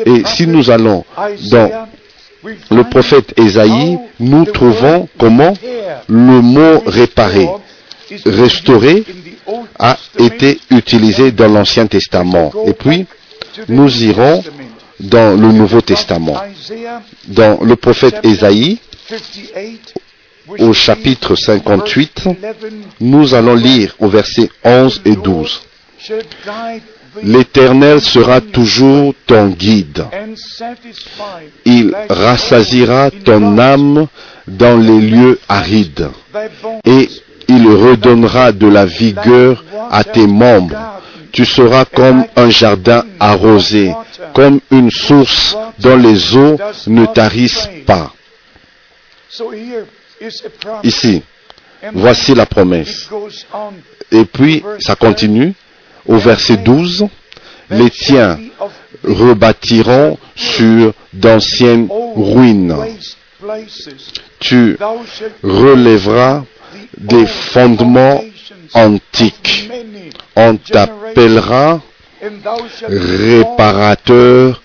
Et 0.06 0.22
si 0.26 0.46
nous 0.46 0.70
allons 0.70 1.04
dans 1.50 1.70
le 2.70 2.84
prophète 2.84 3.34
Ésaïe, 3.38 3.98
nous 4.20 4.44
trouvons 4.44 5.08
comment 5.18 5.54
le 6.08 6.40
mot 6.40 6.82
réparer, 6.86 7.48
restaurer, 8.26 9.04
a 9.78 9.96
été 10.18 10.60
utilisé 10.70 11.32
dans 11.32 11.48
l'Ancien 11.48 11.86
Testament. 11.86 12.52
Et 12.66 12.72
puis, 12.72 13.06
nous 13.68 14.04
irons 14.04 14.42
dans 15.00 15.40
le 15.40 15.52
Nouveau 15.52 15.80
Testament. 15.80 16.36
Dans 17.26 17.58
le 17.62 17.76
prophète 17.76 18.20
Ésaïe, 18.24 18.78
au 20.58 20.72
chapitre 20.72 21.34
58, 21.34 22.24
nous 23.00 23.34
allons 23.34 23.54
lire 23.54 23.94
au 23.98 24.08
verset 24.08 24.48
11 24.64 25.02
et 25.04 25.16
12. 25.16 25.62
L'Éternel 27.22 28.00
sera 28.00 28.40
toujours 28.40 29.14
ton 29.26 29.48
guide. 29.48 30.04
Il 31.64 31.94
rassasira 32.08 33.10
ton 33.10 33.58
âme 33.58 34.06
dans 34.46 34.78
les 34.78 35.00
lieux 35.00 35.38
arides 35.48 36.08
et 36.84 37.08
il 37.48 37.66
redonnera 37.66 38.52
de 38.52 38.66
la 38.66 38.84
vigueur 38.86 39.64
à 39.90 40.04
tes 40.04 40.26
membres. 40.26 40.76
Tu 41.32 41.44
seras 41.44 41.84
comme 41.84 42.24
un 42.36 42.50
jardin 42.50 43.04
arrosé, 43.20 43.92
comme 44.34 44.60
une 44.70 44.90
source 44.90 45.56
dont 45.78 45.96
les 45.96 46.36
eaux 46.36 46.56
ne 46.86 47.06
tarissent 47.06 47.68
pas. 47.86 48.12
Ici, 50.82 51.22
voici 51.92 52.34
la 52.34 52.46
promesse. 52.46 53.08
Et 54.10 54.24
puis, 54.24 54.62
ça 54.80 54.96
continue 54.96 55.54
au 56.06 56.16
verset 56.16 56.56
12. 56.56 57.06
Les 57.70 57.90
tiens 57.90 58.38
rebâtiront 59.04 60.18
sur 60.34 60.92
d'anciennes 61.12 61.88
ruines. 62.16 62.74
Tu 64.40 64.78
relèveras 65.42 66.44
des 66.96 67.26
fondements 67.26 68.22
antiques. 68.74 69.70
On 70.36 70.56
t'appellera 70.56 71.80
réparateur 72.88 74.62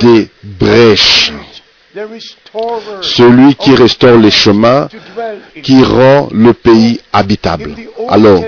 des 0.00 0.28
brèches. 0.42 1.32
Celui 3.00 3.54
qui 3.54 3.74
restaure 3.74 4.18
les 4.18 4.30
chemins, 4.30 4.88
qui 5.62 5.82
rend 5.82 6.28
le 6.30 6.52
pays 6.52 7.00
habitable. 7.12 7.74
Alors, 8.08 8.42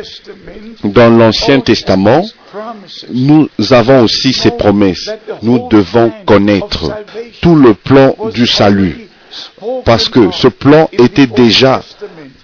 dans 0.85 1.11
l'Ancien 1.17 1.61
Testament, 1.61 2.25
nous 3.11 3.49
avons 3.71 4.03
aussi 4.03 4.33
ces 4.35 4.50
promesses. 4.50 5.11
Nous 5.43 5.69
devons 5.69 6.12
connaître 6.27 6.93
tout 7.41 7.55
le 7.55 7.73
plan 7.75 8.15
du 8.35 8.47
salut. 8.47 9.08
Parce 9.85 10.08
que 10.08 10.30
ce 10.32 10.49
plan 10.49 10.88
était 10.92 11.26
déjà 11.26 11.82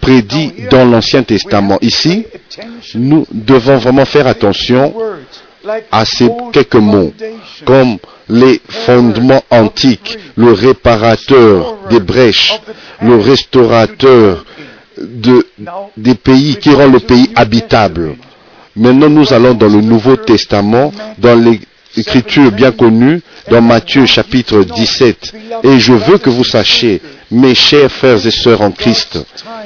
prédit 0.01 0.53
dans 0.71 0.85
l'Ancien 0.85 1.23
Testament. 1.23 1.79
Ici, 1.81 2.27
nous 2.95 3.27
devons 3.33 3.77
vraiment 3.79 4.05
faire 4.05 4.27
attention 4.27 4.95
à 5.91 6.05
ces 6.05 6.29
quelques 6.53 6.75
mots, 6.75 7.13
comme 7.65 7.97
les 8.29 8.61
fondements 8.69 9.43
antiques, 9.51 10.19
le 10.37 10.53
réparateur 10.53 11.77
des 11.91 12.01
brèches, 12.01 12.61
le 13.01 13.17
restaurateur 13.17 14.45
de, 14.99 15.47
des 15.97 16.15
pays 16.15 16.57
qui 16.57 16.71
rend 16.71 16.87
le 16.89 17.01
pays 17.01 17.31
habitable. 17.35 18.17
Maintenant, 18.77 19.09
nous 19.09 19.33
allons 19.33 19.55
dans 19.55 19.69
le 19.69 19.81
Nouveau 19.81 20.17
Testament, 20.17 20.93
dans 21.19 21.41
l'écriture 21.97 22.51
bien 22.53 22.73
connue, 22.73 23.21
dans 23.51 23.63
Matthieu 23.63 24.07
chapitre 24.07 24.63
17. 24.65 25.35
Et 25.65 25.79
je 25.79 25.93
veux 25.93 26.19
que 26.19 26.31
vous 26.31 26.45
sachiez, 26.45 27.01
Mes 27.31 27.55
chers 27.57 27.91
frères 27.91 28.25
et 28.27 28.31
sœurs 28.31 28.61
en 28.61 28.71
Christ, 28.71 29.19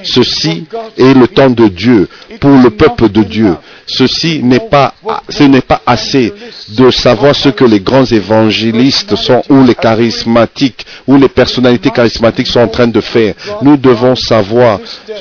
ceci 0.03 0.65
est 0.97 1.13
le 1.13 1.27
temps 1.27 1.51
de 1.51 1.69
Dieu 1.69 2.09
pour 2.41 2.51
le 2.57 2.71
peuple 2.71 3.11
de 3.11 3.23
Dieu. 3.23 3.57
Ceci 3.87 4.43
n'est 4.43 4.61
pas, 4.71 4.95
ce 5.29 5.43
n'est 5.43 5.61
pas 5.61 5.83
assez 5.85 6.33
de 6.71 6.91
savoir 6.91 7.35
ce 7.35 7.51
que 7.51 7.65
les 7.65 7.81
grands 7.81 8.07
évangélistes 8.07 9.17
sont 9.17 9.43
ou 9.51 9.65
les 9.65 9.75
charismatiques 9.75 10.87
ou 11.07 11.17
les 11.19 11.29
personnalités 11.29 11.91
charismatiques 11.91 12.47
sont 12.47 12.61
en 12.61 12.69
train 12.69 12.87
de 12.87 13.01
faire. 13.03 13.35
Nous 13.61 13.77
devons 13.77 14.15
savoir, 14.15 14.79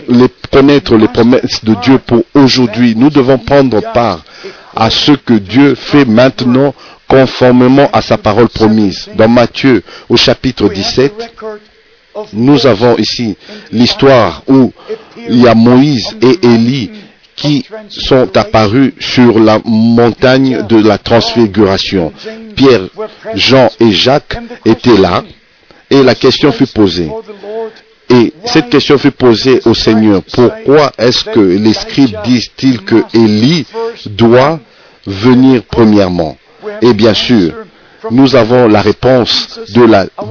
les, 0.08 0.28
connaître 0.52 0.96
les 0.96 1.08
promesses 1.10 1.64
de 1.66 1.74
Dieu 1.82 1.98
pour 1.98 2.24
aujourd'hui. 2.34 2.94
Nous 2.96 3.10
devons 3.10 3.40
prendre 3.40 3.82
part 3.94 4.24
à 4.76 4.90
ce 4.90 5.12
que 5.14 5.34
Dieu 5.34 5.76
fait 5.76 6.06
maintenant 6.06 6.74
conformément 7.08 7.90
à 7.94 8.02
sa 8.02 8.18
parole 8.18 8.50
promise. 8.50 9.10
Dans 9.16 9.28
Matthieu 9.30 9.84
au 10.10 10.18
chapitre 10.18 10.68
17, 10.70 11.14
nous 12.34 12.66
avons 12.66 12.98
ici 12.98 13.38
l'histoire 13.72 14.44
où 14.48 14.72
il 15.30 15.42
y 15.42 15.48
a 15.48 15.56
Moïse 15.56 16.16
et 16.22 16.46
Élie 16.46 16.90
qui 17.36 17.64
sont 17.90 18.36
apparus 18.36 18.94
sur 19.00 19.40
la 19.40 19.60
montagne 19.64 20.64
de 20.68 20.78
la 20.78 20.98
transfiguration. 20.98 22.12
Pierre, 22.56 22.88
Jean 23.36 23.70
et 23.80 23.92
Jacques 23.92 24.38
étaient 24.66 24.98
là 24.98 25.24
et 25.90 26.02
la 26.02 26.16
question 26.16 26.52
fut 26.52 26.66
posée. 26.68 27.10
Et 28.10 28.34
cette 28.46 28.70
question 28.70 28.98
fut 28.98 29.12
posée 29.12 29.62
au 29.66 29.74
Seigneur. 29.74 30.22
Pourquoi 30.34 30.92
est-ce 30.98 31.26
que 31.26 31.40
les 31.40 31.74
scribes 31.74 32.16
disent-ils 32.24 32.82
que 32.84 33.04
Élie 33.14 33.66
doit 34.08 34.60
venir 35.06 35.62
premièrement? 35.70 36.38
Et 36.82 36.94
bien 36.94 37.14
sûr, 37.14 37.54
nous 38.12 38.36
avons 38.36 38.68
la 38.68 38.82
réponse 38.82 39.60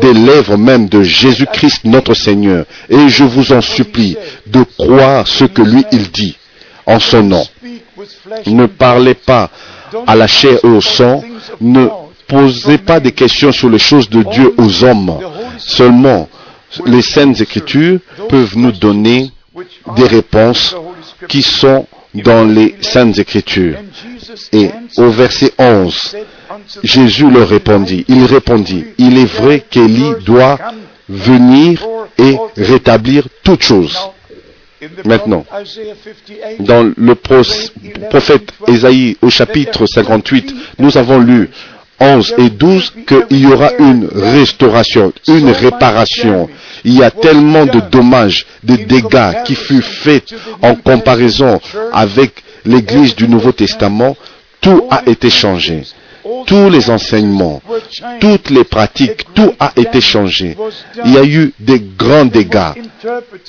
des 0.00 0.12
lèvres 0.12 0.56
même 0.56 0.88
de 0.88 1.02
Jésus-Christ 1.02 1.84
notre 1.84 2.14
Seigneur. 2.14 2.64
Et 2.88 3.08
je 3.08 3.24
vous 3.24 3.52
en 3.52 3.60
supplie 3.60 4.16
de 4.46 4.64
croire 4.78 5.26
ce 5.26 5.44
que 5.44 5.62
lui 5.62 5.84
il 5.92 6.10
dit 6.10 6.36
en 6.86 6.98
son 7.00 7.22
nom. 7.22 7.44
Ne 8.46 8.66
parlez 8.66 9.14
pas 9.14 9.50
à 10.06 10.14
la 10.16 10.26
chair 10.26 10.58
et 10.62 10.66
au 10.68 10.80
sang, 10.80 11.22
ne 11.60 11.86
posez 12.28 12.78
pas 12.78 13.00
des 13.00 13.12
questions 13.12 13.52
sur 13.52 13.68
les 13.68 13.78
choses 13.78 14.08
de 14.08 14.22
Dieu 14.22 14.54
aux 14.58 14.84
hommes. 14.84 15.18
Seulement, 15.58 16.28
les 16.84 17.02
saintes 17.02 17.40
écritures 17.40 17.98
peuvent 18.28 18.56
nous 18.56 18.72
donner 18.72 19.30
des 19.96 20.06
réponses 20.06 20.74
qui 21.28 21.42
sont 21.42 21.86
dans 22.24 22.44
les 22.44 22.74
saintes 22.80 23.18
écritures. 23.18 23.78
Et 24.52 24.70
au 24.96 25.10
verset 25.10 25.52
11, 25.58 26.16
Jésus 26.82 27.30
leur 27.30 27.48
répondit, 27.48 28.04
il 28.08 28.24
répondit, 28.24 28.84
il 28.98 29.18
est 29.18 29.24
vrai 29.26 29.64
qu'Élie 29.68 30.12
doit 30.24 30.58
venir 31.08 31.86
et 32.18 32.36
rétablir 32.56 33.28
toutes 33.42 33.62
choses. 33.62 33.96
Maintenant, 35.04 35.44
dans 36.60 36.92
le 36.96 37.14
prophète 37.14 38.52
Ésaïe 38.68 39.16
au 39.22 39.30
chapitre 39.30 39.86
58, 39.86 40.54
nous 40.78 40.96
avons 40.98 41.18
lu 41.18 41.50
11 42.00 42.34
et 42.38 42.50
12 42.50 42.92
qu'il 43.06 43.38
y 43.40 43.46
aura 43.46 43.70
une 43.78 44.08
restauration, 44.12 45.12
une 45.28 45.50
réparation. 45.50 46.48
Il 46.84 46.94
y 46.98 47.02
a 47.02 47.10
tellement 47.10 47.64
de 47.66 47.80
dommages, 47.90 48.46
de 48.62 48.76
dégâts 48.76 49.42
qui 49.44 49.54
furent 49.54 49.82
faits 49.82 50.34
en 50.62 50.74
comparaison 50.74 51.60
avec 51.92 52.42
l'Église 52.64 53.14
du 53.16 53.28
Nouveau 53.28 53.52
Testament. 53.52 54.16
Tout 54.60 54.84
a 54.90 55.02
été 55.06 55.30
changé. 55.30 55.82
Tous 56.46 56.68
les 56.70 56.90
enseignements, 56.90 57.62
toutes 58.20 58.50
les 58.50 58.64
pratiques, 58.64 59.24
tout 59.32 59.52
a 59.60 59.72
été 59.76 60.00
changé. 60.00 60.56
Il 61.04 61.14
y 61.14 61.18
a 61.18 61.24
eu 61.24 61.52
des 61.60 61.80
grands 61.96 62.24
dégâts. 62.24 62.72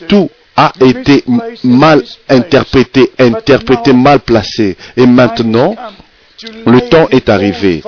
Tout 0.08 0.30
a 0.56 0.72
été 0.82 1.24
mal 1.64 2.04
interprété, 2.30 3.12
interprété, 3.20 3.94
mal 3.94 4.20
placé. 4.20 4.78
Et 4.96 5.06
maintenant, 5.06 5.76
le 6.66 6.82
temps 6.90 7.08
est 7.10 7.30
arrivé 7.30 7.82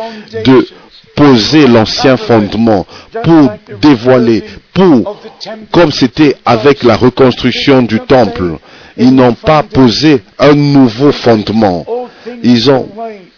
de 0.46 0.66
poser 1.16 1.68
l'ancien 1.68 2.18
fondement 2.18 2.86
pour 3.24 3.52
dévoiler, 3.82 4.44
pour, 4.74 5.20
comme 5.72 5.92
c'était 5.92 6.36
avec 6.46 6.84
la 6.84 6.96
reconstruction 6.96 7.82
du 7.82 8.00
temple, 8.00 8.58
ils 8.98 9.14
n'ont 9.14 9.34
pas 9.34 9.64
posé 9.64 10.22
un 10.38 10.54
nouveau 10.54 11.12
fondement. 11.12 11.86
Ils 12.44 12.70
ont 12.72 12.88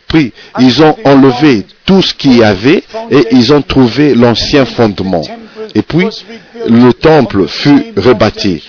pris, 0.07 0.31
ils 0.59 0.83
ont 0.83 0.95
enlevé 1.05 1.65
tout 1.85 2.01
ce 2.01 2.13
qu'il 2.13 2.37
y 2.37 2.43
avait 2.43 2.83
et 3.09 3.27
ils 3.31 3.53
ont 3.53 3.61
trouvé 3.61 4.13
l'ancien 4.13 4.65
fondement. 4.65 5.23
Et 5.73 5.81
puis, 5.81 6.07
le 6.67 6.91
temple 6.93 7.47
fut 7.47 7.93
rebâti 7.97 8.63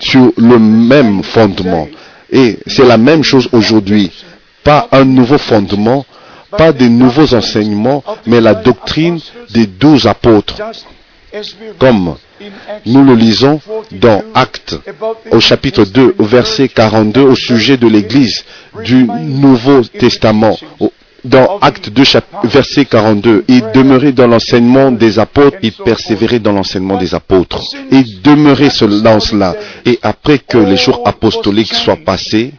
sur 0.00 0.32
le 0.36 0.58
même 0.58 1.22
fondement. 1.22 1.88
Et 2.30 2.58
c'est 2.66 2.84
la 2.86 2.96
même 2.98 3.22
chose 3.22 3.48
aujourd'hui. 3.52 4.10
Pas 4.64 4.88
un 4.92 5.04
nouveau 5.04 5.38
fondement, 5.38 6.04
pas 6.50 6.72
de 6.72 6.86
nouveaux 6.86 7.34
enseignements, 7.34 8.04
mais 8.26 8.40
la 8.40 8.54
doctrine 8.54 9.18
des 9.50 9.66
douze 9.66 10.06
apôtres. 10.06 10.56
Comme 11.78 12.16
nous 12.86 13.04
le 13.04 13.14
lisons 13.14 13.60
dans 13.92 14.22
Actes 14.34 14.76
au 15.30 15.40
chapitre 15.40 15.84
2 15.84 16.16
au 16.18 16.24
verset 16.24 16.68
42 16.68 17.22
au 17.22 17.34
sujet 17.36 17.76
de 17.78 17.86
l'Église 17.86 18.44
du 18.84 19.04
Nouveau 19.04 19.82
Testament 19.82 20.58
dans 21.24 21.58
Acte 21.60 21.90
2, 21.90 22.02
verset 22.44 22.84
42, 22.84 23.44
il 23.48 23.62
demeurait 23.74 24.12
dans 24.12 24.26
l'enseignement 24.26 24.90
des 24.90 25.18
apôtres, 25.18 25.56
il 25.62 25.72
persévérait 25.72 26.40
dans 26.40 26.52
l'enseignement 26.52 26.96
des 26.96 27.14
apôtres. 27.14 27.62
Il 27.90 28.20
demeurait 28.22 28.70
dans 29.02 29.20
cela. 29.20 29.54
Et 29.86 29.98
après 30.02 30.38
que 30.38 30.58
les 30.58 30.76
jours 30.76 31.02
apostoliques 31.04 31.74
soient 31.74 31.96
passés, 31.96 32.52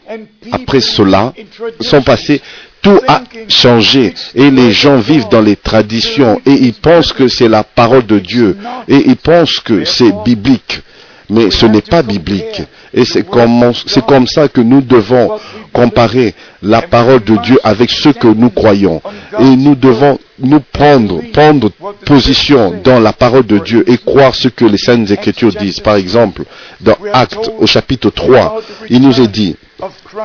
après 0.52 0.80
cela, 0.82 1.34
sont 1.82 2.02
passés, 2.02 2.42
tout 2.82 3.00
a 3.08 3.24
changé 3.48 4.14
et 4.36 4.52
les 4.52 4.72
gens 4.74 4.98
vivent 4.98 5.30
dans 5.30 5.42
les 5.42 5.56
traditions 5.56 6.42
et 6.46 6.52
ils 6.52 6.74
pensent 6.74 7.14
que 7.14 7.30
c'est 7.30 7.48
la 7.48 7.64
parole 7.64 8.06
de 8.06 8.20
Dieu 8.20 8.58
et 8.90 9.04
ils 9.08 9.16
pensent 9.16 9.60
que 9.62 9.86
c'est 9.86 10.12
biblique. 10.26 10.82
Mais 11.30 11.50
ce 11.50 11.66
n'est 11.66 11.82
pas 11.82 12.04
biblique. 12.04 12.62
Et 12.94 13.06
c'est 13.06 13.24
comme, 13.24 14.28
ça 14.28 14.48
que 14.48 14.62
nous 14.62 14.82
devons 14.82 15.32
comparer 15.72 16.36
la 16.62 16.82
parole 16.84 17.24
de 17.24 17.36
Dieu 17.38 17.60
avec 17.64 17.90
ce 17.90 18.10
que 18.10 18.28
nous 18.28 18.52
croyons. 18.52 19.02
Et 19.40 19.56
nous 19.56 19.76
devons 19.76 20.20
nous 20.40 20.60
prendre, 20.60 21.22
prendre 21.32 21.70
position 22.06 22.76
dans 22.84 23.00
la 23.00 23.14
parole 23.14 23.46
de 23.46 23.58
Dieu 23.60 23.84
et 23.88 23.98
croire 23.98 24.36
ce 24.36 24.48
que 24.48 24.66
les 24.66 24.78
Saintes 24.78 25.10
Écritures 25.10 25.54
disent. 25.54 25.80
Par 25.80 25.96
exemple, 25.96 26.44
dans 26.82 26.98
Actes 27.14 27.52
au 27.58 27.66
chapitre 27.66 28.10
3, 28.12 28.62
il 28.90 29.02
nous 29.02 29.20
est 29.20 29.28
dit 29.28 29.56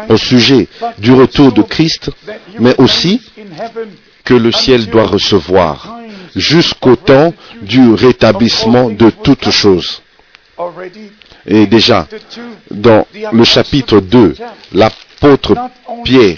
au 0.08 0.16
sujet 0.16 0.68
du 0.98 1.12
retour 1.12 1.52
de 1.52 1.62
Christ, 1.62 2.10
mais 2.60 2.74
aussi 2.78 3.20
que 4.24 4.34
le 4.34 4.52
ciel 4.52 4.86
doit 4.86 5.06
recevoir 5.06 5.98
jusqu'au 6.36 6.96
temps 6.96 7.32
du 7.62 7.92
rétablissement 7.94 8.90
de 8.90 9.08
toutes 9.10 9.50
choses. 9.50 10.02
Et 11.46 11.66
déjà, 11.66 12.06
dans 12.70 13.06
le 13.32 13.44
chapitre 13.44 14.00
2, 14.00 14.34
l'apôtre 14.72 15.54
Pierre 16.04 16.36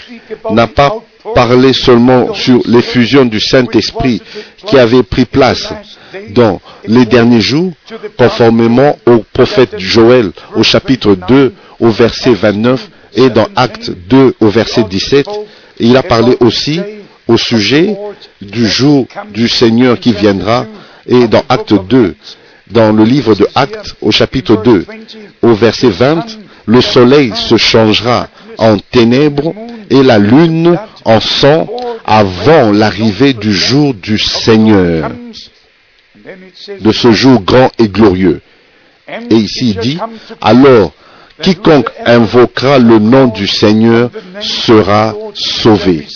n'a 0.51 0.67
pas 0.67 0.95
parlé 1.35 1.73
seulement 1.73 2.33
sur 2.33 2.61
l'effusion 2.65 3.25
du 3.25 3.39
Saint-Esprit 3.39 4.21
qui 4.65 4.77
avait 4.77 5.03
pris 5.03 5.25
place 5.25 5.73
dans 6.31 6.59
les 6.85 7.05
derniers 7.05 7.41
jours, 7.41 7.71
conformément 8.17 8.97
au 9.05 9.19
prophète 9.33 9.75
Joël 9.77 10.31
au 10.55 10.63
chapitre 10.63 11.15
2 11.27 11.53
au 11.79 11.89
verset 11.89 12.33
29 12.33 12.89
et 13.15 13.29
dans 13.29 13.47
Acte 13.55 13.91
2 14.09 14.35
au 14.39 14.47
verset 14.47 14.83
17. 14.83 15.27
Il 15.79 15.95
a 15.97 16.03
parlé 16.03 16.35
aussi 16.39 16.79
au 17.27 17.37
sujet 17.37 17.95
du 18.41 18.67
jour 18.67 19.07
du 19.31 19.47
Seigneur 19.47 19.99
qui 19.99 20.13
viendra 20.13 20.65
et 21.07 21.27
dans 21.27 21.43
Acte 21.49 21.73
2 21.73 22.15
dans 22.71 22.91
le 22.91 23.03
livre 23.03 23.35
de 23.35 23.47
Actes 23.55 23.95
au 24.01 24.11
chapitre 24.11 24.55
2, 24.63 24.85
au 25.41 25.53
verset 25.53 25.89
20, 25.89 26.25
le 26.65 26.81
soleil 26.81 27.33
se 27.35 27.57
changera 27.57 28.27
en 28.57 28.77
ténèbres 28.77 29.53
et 29.89 30.03
la 30.03 30.19
lune 30.19 30.77
en 31.05 31.19
sang 31.19 31.67
avant 32.05 32.71
l'arrivée 32.71 33.33
du 33.33 33.53
jour 33.53 33.93
du 33.93 34.17
Seigneur, 34.17 35.11
de 36.79 36.91
ce 36.91 37.11
jour 37.11 37.41
grand 37.41 37.71
et 37.79 37.87
glorieux. 37.87 38.41
Et 39.29 39.35
ici 39.35 39.71
il 39.71 39.77
dit, 39.77 39.99
alors 40.39 40.93
quiconque 41.41 41.89
invoquera 42.05 42.79
le 42.79 42.99
nom 42.99 43.27
du 43.27 43.47
Seigneur 43.47 44.09
sera 44.39 45.15
sauvé. 45.33 46.07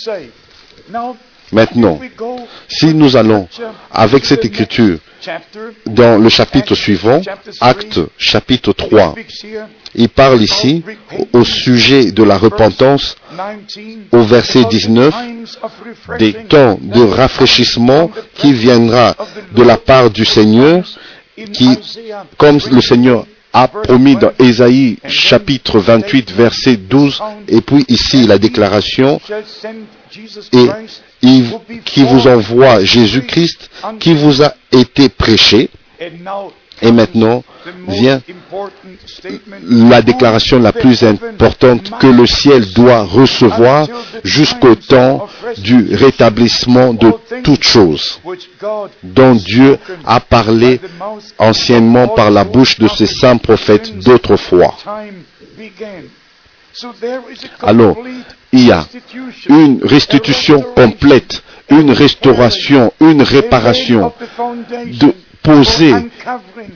Maintenant, 1.52 2.00
si 2.68 2.94
nous 2.94 3.16
allons 3.16 3.48
avec 3.90 4.24
cette 4.24 4.44
écriture 4.44 4.98
dans 5.86 6.18
le 6.18 6.28
chapitre 6.28 6.74
suivant, 6.74 7.20
Acte 7.60 8.00
chapitre 8.18 8.72
3, 8.72 9.14
il 9.94 10.08
parle 10.08 10.42
ici 10.42 10.82
au 11.32 11.44
sujet 11.44 12.10
de 12.10 12.22
la 12.22 12.36
repentance 12.36 13.16
au 14.12 14.22
verset 14.22 14.64
19 14.64 15.14
des 16.18 16.32
temps 16.32 16.78
de 16.80 17.02
rafraîchissement 17.02 18.10
qui 18.34 18.52
viendra 18.52 19.14
de 19.52 19.62
la 19.62 19.76
part 19.78 20.10
du 20.10 20.24
Seigneur 20.24 20.84
qui, 21.52 21.78
comme 22.38 22.58
le 22.70 22.80
Seigneur 22.80 23.26
a 23.52 23.68
promis 23.68 24.16
dans 24.16 24.32
Ésaïe 24.38 24.98
chapitre 25.08 25.78
28 25.78 26.30
verset 26.32 26.76
12, 26.76 27.22
et 27.48 27.60
puis 27.62 27.84
ici 27.88 28.26
la 28.26 28.36
déclaration, 28.38 29.18
et 30.52 30.66
qui 31.84 32.04
vous 32.04 32.26
envoie 32.28 32.84
Jésus-Christ, 32.84 33.70
qui 34.00 34.14
vous 34.14 34.42
a 34.42 34.52
été 34.72 35.08
prêché, 35.08 35.70
et 36.82 36.92
maintenant 36.92 37.42
vient 37.88 38.20
la 39.68 40.02
déclaration 40.02 40.58
la 40.58 40.72
plus 40.72 41.02
importante 41.02 41.90
que 41.98 42.06
le 42.06 42.26
ciel 42.26 42.64
doit 42.72 43.02
recevoir 43.04 43.88
jusqu'au 44.24 44.74
temps 44.74 45.26
du 45.58 45.94
rétablissement 45.94 46.92
de 46.92 47.12
toutes 47.42 47.64
choses 47.64 48.20
dont 49.02 49.34
Dieu 49.34 49.78
a 50.04 50.20
parlé 50.20 50.80
anciennement 51.38 52.08
par 52.08 52.30
la 52.30 52.44
bouche 52.44 52.78
de 52.78 52.88
ses 52.88 53.06
saints 53.06 53.38
prophètes 53.38 53.98
d'autrefois. 53.98 54.74
Alors, 57.62 57.96
il 58.52 58.66
y 58.66 58.72
a 58.72 58.86
une 59.48 59.80
restitution 59.82 60.62
complète, 60.74 61.42
une 61.70 61.90
restauration, 61.90 62.92
une 63.00 63.22
réparation 63.22 64.12
de 65.00 65.14
poser 65.42 65.94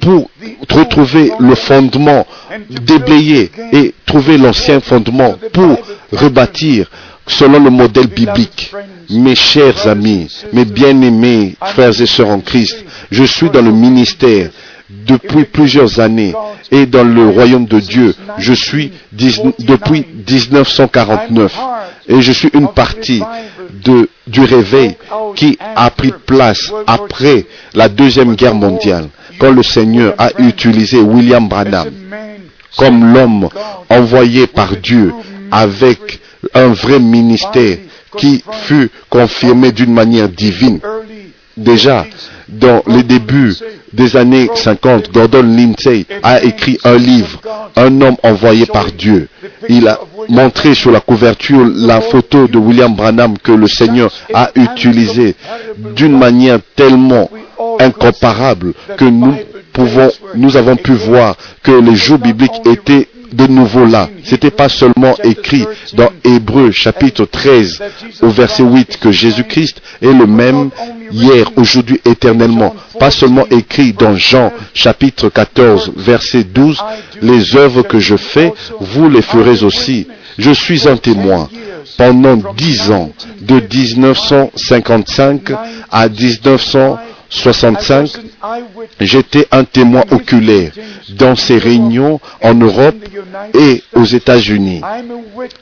pour 0.01 0.31
retrouver 0.71 1.33
le 1.39 1.55
fondement, 1.55 2.27
déblayer 2.71 3.51
et 3.73 3.95
trouver 4.07 4.39
l'ancien 4.39 4.81
fondement 4.81 5.35
pour 5.53 5.79
rebâtir 6.13 6.91
selon 7.27 7.63
le 7.63 7.71
modèle 7.71 8.07
biblique. 8.09 8.73
Mes 9.11 9.35
chers 9.35 9.87
amis, 9.87 10.29
mes 10.53 10.65
bien-aimés 10.65 11.57
frères 11.61 12.01
et 12.01 12.07
sœurs 12.07 12.29
en 12.29 12.41
Christ, 12.41 12.85
je 13.11 13.25
suis 13.25 13.51
dans 13.51 13.63
le 13.63 13.73
ministère 13.73 14.51
depuis 15.07 15.45
plusieurs 15.45 16.01
années 16.01 16.35
et 16.71 16.87
dans 16.87 17.05
le 17.05 17.29
royaume 17.29 17.67
de 17.67 17.79
Dieu, 17.81 18.15
je 18.39 18.53
suis 18.53 18.93
depuis 19.13 20.05
1949 20.29 21.59
et 22.09 22.21
je 22.21 22.33
suis 22.33 22.51
une 22.55 22.69
partie 22.69 23.23
du 24.27 24.41
réveil 24.45 24.97
qui 25.37 25.59
a 25.77 25.91
pris 25.91 26.13
place 26.27 26.73
après 26.87 27.47
la 27.75 27.89
Deuxième 27.89 28.35
Guerre 28.35 28.55
mondiale, 28.55 29.09
quand 29.39 29.53
le 29.53 29.63
Seigneur 29.63 30.15
a 30.19 30.31
utilisé 30.39 30.99
William 30.99 31.49
Branham 31.49 31.89
comme 32.77 33.13
l'homme 33.13 33.49
envoyé 33.89 34.47
par 34.47 34.77
Dieu 34.77 35.13
avec 35.51 36.21
un 36.55 36.69
vrai 36.69 36.99
ministère 36.99 37.79
qui 38.17 38.43
fut 38.65 38.91
confirmé 39.09 39.73
d'une 39.73 39.93
manière 39.93 40.29
divine. 40.29 40.81
Déjà, 41.57 42.07
dans 42.49 42.83
les 42.87 43.03
débuts 43.03 43.55
des 43.93 44.17
années 44.17 44.49
50, 44.55 45.13
Gordon 45.13 45.43
Lindsay 45.43 46.07
a 46.23 46.43
écrit 46.43 46.79
un 46.85 46.97
livre, 46.97 47.41
Un 47.77 48.01
homme 48.01 48.17
envoyé 48.23 48.67
par 48.67 48.91
Dieu. 48.93 49.29
Il 49.69 49.89
a 49.89 49.99
montré 50.29 50.75
sur 50.75 50.91
la 50.91 51.01
couverture 51.01 51.67
la 51.75 52.01
photo 52.01 52.47
de 52.47 52.59
William 52.59 52.95
Branham 52.95 53.37
que 53.39 53.53
le 53.53 53.67
Seigneur 53.67 54.11
a 54.33 54.51
utilisé 54.55 55.35
d'une 55.97 56.19
manière 56.19 56.59
tellement 56.77 57.29
incomparable 57.79 58.73
que 58.97 59.05
nous 59.05 59.35
nous 60.35 60.57
avons 60.57 60.77
pu 60.77 60.93
voir 60.93 61.37
que 61.63 61.71
les 61.73 61.95
jours 61.95 62.19
bibliques 62.19 62.61
étaient 62.67 63.09
de 63.33 63.47
nouveau 63.47 63.87
là. 63.87 64.09
C'était 64.25 64.51
pas 64.51 64.69
seulement 64.69 65.17
écrit 65.23 65.65
dans 65.95 66.11
Hébreu 66.25 66.71
chapitre 66.71 67.25
13 67.25 67.83
au 68.23 68.29
verset 68.29 68.63
8 68.63 68.99
que 68.99 69.11
Jésus-Christ 69.11 69.81
est 70.03 70.13
le 70.13 70.27
même 70.27 70.71
hier, 71.13 71.51
aujourd'hui, 71.57 72.01
éternellement. 72.05 72.75
Pas 72.99 73.11
seulement 73.11 73.47
écrit 73.51 73.93
dans 73.93 74.15
Jean 74.17 74.53
chapitre 74.75 75.29
14 75.29 75.93
verset 75.97 76.45
12, 76.45 76.83
les 77.23 77.57
œuvres 77.57 77.83
que 77.83 77.99
je 77.99 78.17
fais, 78.17 78.53
vous 78.81 79.09
les 79.09 79.23
ferez 79.23 79.63
aussi. 79.65 80.07
Je 80.39 80.51
suis 80.53 80.89
un 80.89 80.97
témoin. 80.97 81.49
Pendant 81.97 82.37
dix 82.57 82.91
ans, 82.91 83.11
de 83.41 83.61
1955 83.61 85.53
à 85.91 86.09
1965, 87.31 88.11
j'étais 89.01 89.47
un 89.53 89.65
témoin 89.65 90.03
oculaire 90.11 90.73
dans 91.11 91.37
ces 91.37 91.59
réunions 91.59 92.21
en 92.43 92.55
Europe 92.55 92.97
et 93.55 93.83
aux 93.95 94.05
États-Unis. 94.05 94.81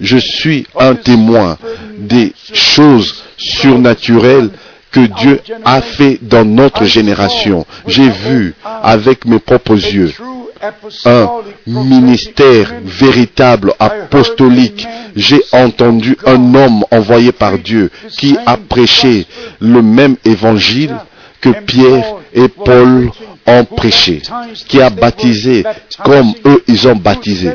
Je 0.00 0.16
suis 0.16 0.66
un 0.78 0.94
témoin 0.94 1.58
des 1.98 2.32
choses 2.52 3.22
surnaturelles 3.36 4.50
que 4.90 5.00
Dieu 5.00 5.40
a 5.64 5.82
fait 5.82 6.18
dans 6.22 6.44
notre 6.46 6.84
génération. 6.86 7.66
J'ai 7.86 8.08
vu 8.08 8.54
avec 8.82 9.26
mes 9.26 9.38
propres 9.38 9.74
yeux 9.74 10.12
un 11.04 11.28
ministère 11.66 12.72
véritable, 12.82 13.74
apostolique. 13.78 14.86
J'ai 15.14 15.40
entendu 15.52 16.16
un 16.26 16.54
homme 16.54 16.84
envoyé 16.90 17.30
par 17.32 17.58
Dieu 17.58 17.90
qui 18.16 18.36
a 18.46 18.56
prêché 18.56 19.26
le 19.60 19.82
même 19.82 20.16
évangile 20.24 20.96
que 21.40 21.50
Pierre 21.64 22.04
et 22.34 22.48
Paul 22.48 23.10
ont 23.46 23.64
prêché, 23.64 24.22
qui 24.68 24.80
a 24.80 24.90
baptisé 24.90 25.64
comme 26.04 26.32
eux 26.44 26.62
ils 26.66 26.88
ont 26.88 26.96
baptisé, 26.96 27.52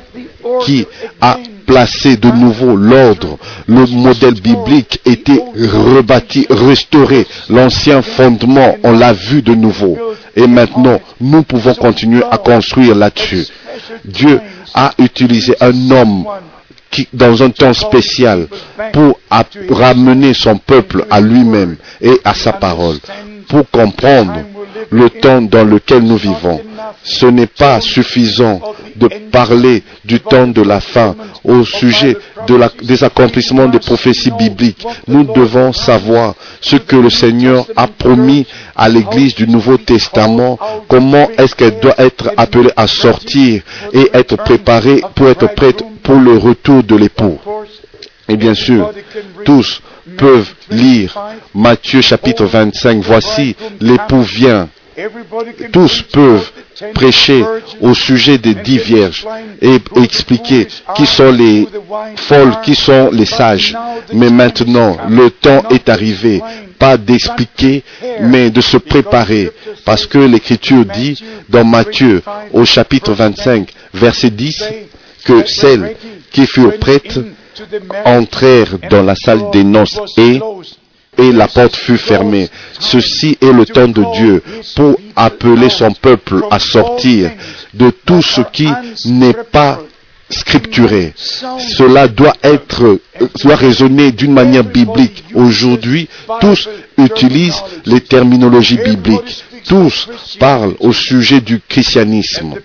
qui 0.62 0.86
a 1.22 1.38
placé 1.66 2.18
de 2.18 2.30
nouveau 2.30 2.76
l'ordre, 2.76 3.38
le 3.68 3.86
modèle 3.86 4.34
biblique 4.36 5.00
était 5.06 5.42
rebâti, 5.56 6.46
restauré, 6.50 7.26
l'ancien 7.50 8.02
fondement, 8.02 8.76
on 8.84 8.92
l'a 8.92 9.14
vu 9.14 9.42
de 9.42 9.54
nouveau. 9.54 9.98
Et 10.36 10.48
maintenant, 10.48 11.00
nous 11.22 11.44
pouvons 11.44 11.74
continuer 11.76 12.24
à 12.30 12.38
construire 12.38 12.96
là-dessus. 12.96 13.46
Dieu 14.04 14.40
a 14.74 14.94
utilisé 14.98 15.56
un 15.62 15.92
homme 15.92 16.26
dans 17.14 17.42
un 17.44 17.50
temps 17.50 17.74
spécial 17.74 18.48
pour 18.92 19.20
ramener 19.70 20.34
son 20.34 20.58
peuple 20.58 21.06
à 21.10 21.20
lui-même 21.22 21.76
et 22.02 22.20
à 22.24 22.34
sa 22.34 22.54
parole, 22.54 22.98
pour 23.48 23.70
comprendre 23.70 24.34
le 24.90 25.10
temps 25.10 25.42
dans 25.42 25.64
lequel 25.64 26.04
nous 26.04 26.18
vivons. 26.18 26.62
Ce 27.04 27.26
n'est 27.26 27.48
pas 27.48 27.82
suffisant 27.82 28.62
de 28.96 29.08
parler 29.32 29.84
du 30.06 30.20
temps 30.20 30.48
de 30.48 30.62
la 30.62 30.80
fin 30.80 31.16
au 31.44 31.64
sujet 31.66 32.18
des 32.82 33.04
accomplissements 33.04 33.68
des 33.68 33.80
prophéties 33.80 34.32
bibliques. 34.32 34.86
Nous 35.08 35.24
devons 35.24 35.74
savoir 35.74 36.36
ce 36.62 36.76
que 36.78 36.96
le 36.96 37.10
Seigneur 37.10 37.66
a 37.76 37.88
promis 37.88 38.46
à 38.76 38.90
l'Église 38.90 39.36
du 39.36 39.48
Nouveau 39.48 39.78
Testament, 39.78 40.58
comment 40.88 41.30
est-ce 41.38 41.56
qu'elle 41.56 41.80
doit 41.80 41.96
être 42.00 42.32
appelée 42.38 42.72
à 42.76 42.88
sortir 42.88 43.62
et 43.94 44.10
être 44.14 44.36
préparée 44.38 45.02
pour 45.16 45.28
être 45.30 45.54
prête 45.54 45.84
pour 46.04 46.16
le 46.16 46.38
retour 46.38 46.84
de 46.84 46.96
l'époux. 46.96 47.40
Et 48.28 48.38
bien 48.38 48.54
sûr, 48.54 48.92
tous 49.46 49.82
peuvent 50.18 50.50
lire 50.70 51.18
Matthieu 51.54 52.02
chapitre 52.02 52.46
25. 52.46 53.02
Voici, 53.02 53.56
l'époux 53.82 54.22
vient. 54.22 54.70
Tous 55.72 56.02
peuvent 56.04 56.52
prêcher 56.94 57.44
au 57.82 57.94
sujet 57.94 58.38
des 58.38 58.56
dix 58.56 58.78
vierges 58.78 59.26
et 59.62 59.78
expliquer 59.96 60.68
qui 60.96 61.06
sont 61.06 61.32
les 61.32 61.68
folles, 62.16 62.54
qui 62.64 62.76
sont 62.76 63.10
les 63.12 63.26
sages. 63.26 63.76
Mais 64.14 64.30
maintenant, 64.30 64.98
le 65.10 65.30
temps 65.30 65.64
est 65.70 65.90
arrivé, 65.90 66.42
pas 66.78 66.98
d'expliquer, 66.98 67.84
mais 68.22 68.50
de 68.50 68.62
se 68.62 68.78
préparer. 68.78 69.52
Parce 69.86 70.06
que 70.06 70.20
l'Écriture 70.20 70.86
dit 70.86 71.22
dans 71.50 71.66
Matthieu 71.66 72.22
au 72.52 72.66
chapitre 72.66 73.14
25, 73.14 73.70
verset 73.94 74.30
10, 74.30 74.64
que 75.26 75.46
celles 75.48 75.96
qui 76.32 76.46
furent 76.46 76.78
prêtes 76.80 77.20
entrèrent 78.06 78.78
dans 78.90 79.04
la 79.04 79.16
salle 79.16 79.50
des 79.52 79.64
noces 79.64 80.00
et 80.18 80.40
et 81.18 81.32
la 81.32 81.48
porte 81.48 81.76
fut 81.76 81.98
fermée. 81.98 82.50
Ceci 82.80 83.38
est 83.42 83.52
le 83.52 83.66
temps 83.66 83.88
de 83.88 84.04
Dieu 84.16 84.44
pour 84.76 84.96
appeler 85.16 85.70
son 85.70 85.92
peuple 85.92 86.44
à 86.52 86.60
sortir 86.60 87.32
de 87.74 87.90
tout 88.06 88.22
ce 88.22 88.42
qui 88.42 88.68
n'est 89.06 89.34
pas 89.52 89.80
scripturé. 90.30 91.14
Cela 91.16 92.08
doit 92.08 92.36
être, 92.44 93.00
doit 93.44 93.56
raisonner 93.56 94.12
d'une 94.12 94.34
manière 94.34 94.64
biblique. 94.64 95.24
Aujourd'hui, 95.34 96.08
tous 96.42 96.70
utilisent 96.98 97.64
les 97.86 98.02
terminologies 98.02 98.78
bibliques. 98.78 99.44
Tous 99.68 100.10
parlent 100.40 100.76
au 100.80 100.92
sujet 100.92 101.40
du 101.40 101.62
christianisme. 101.68 102.56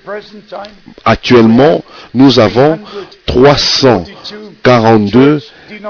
Actuellement, 1.05 1.85
nous 2.15 2.41
avons 2.41 2.79
342 3.27 5.41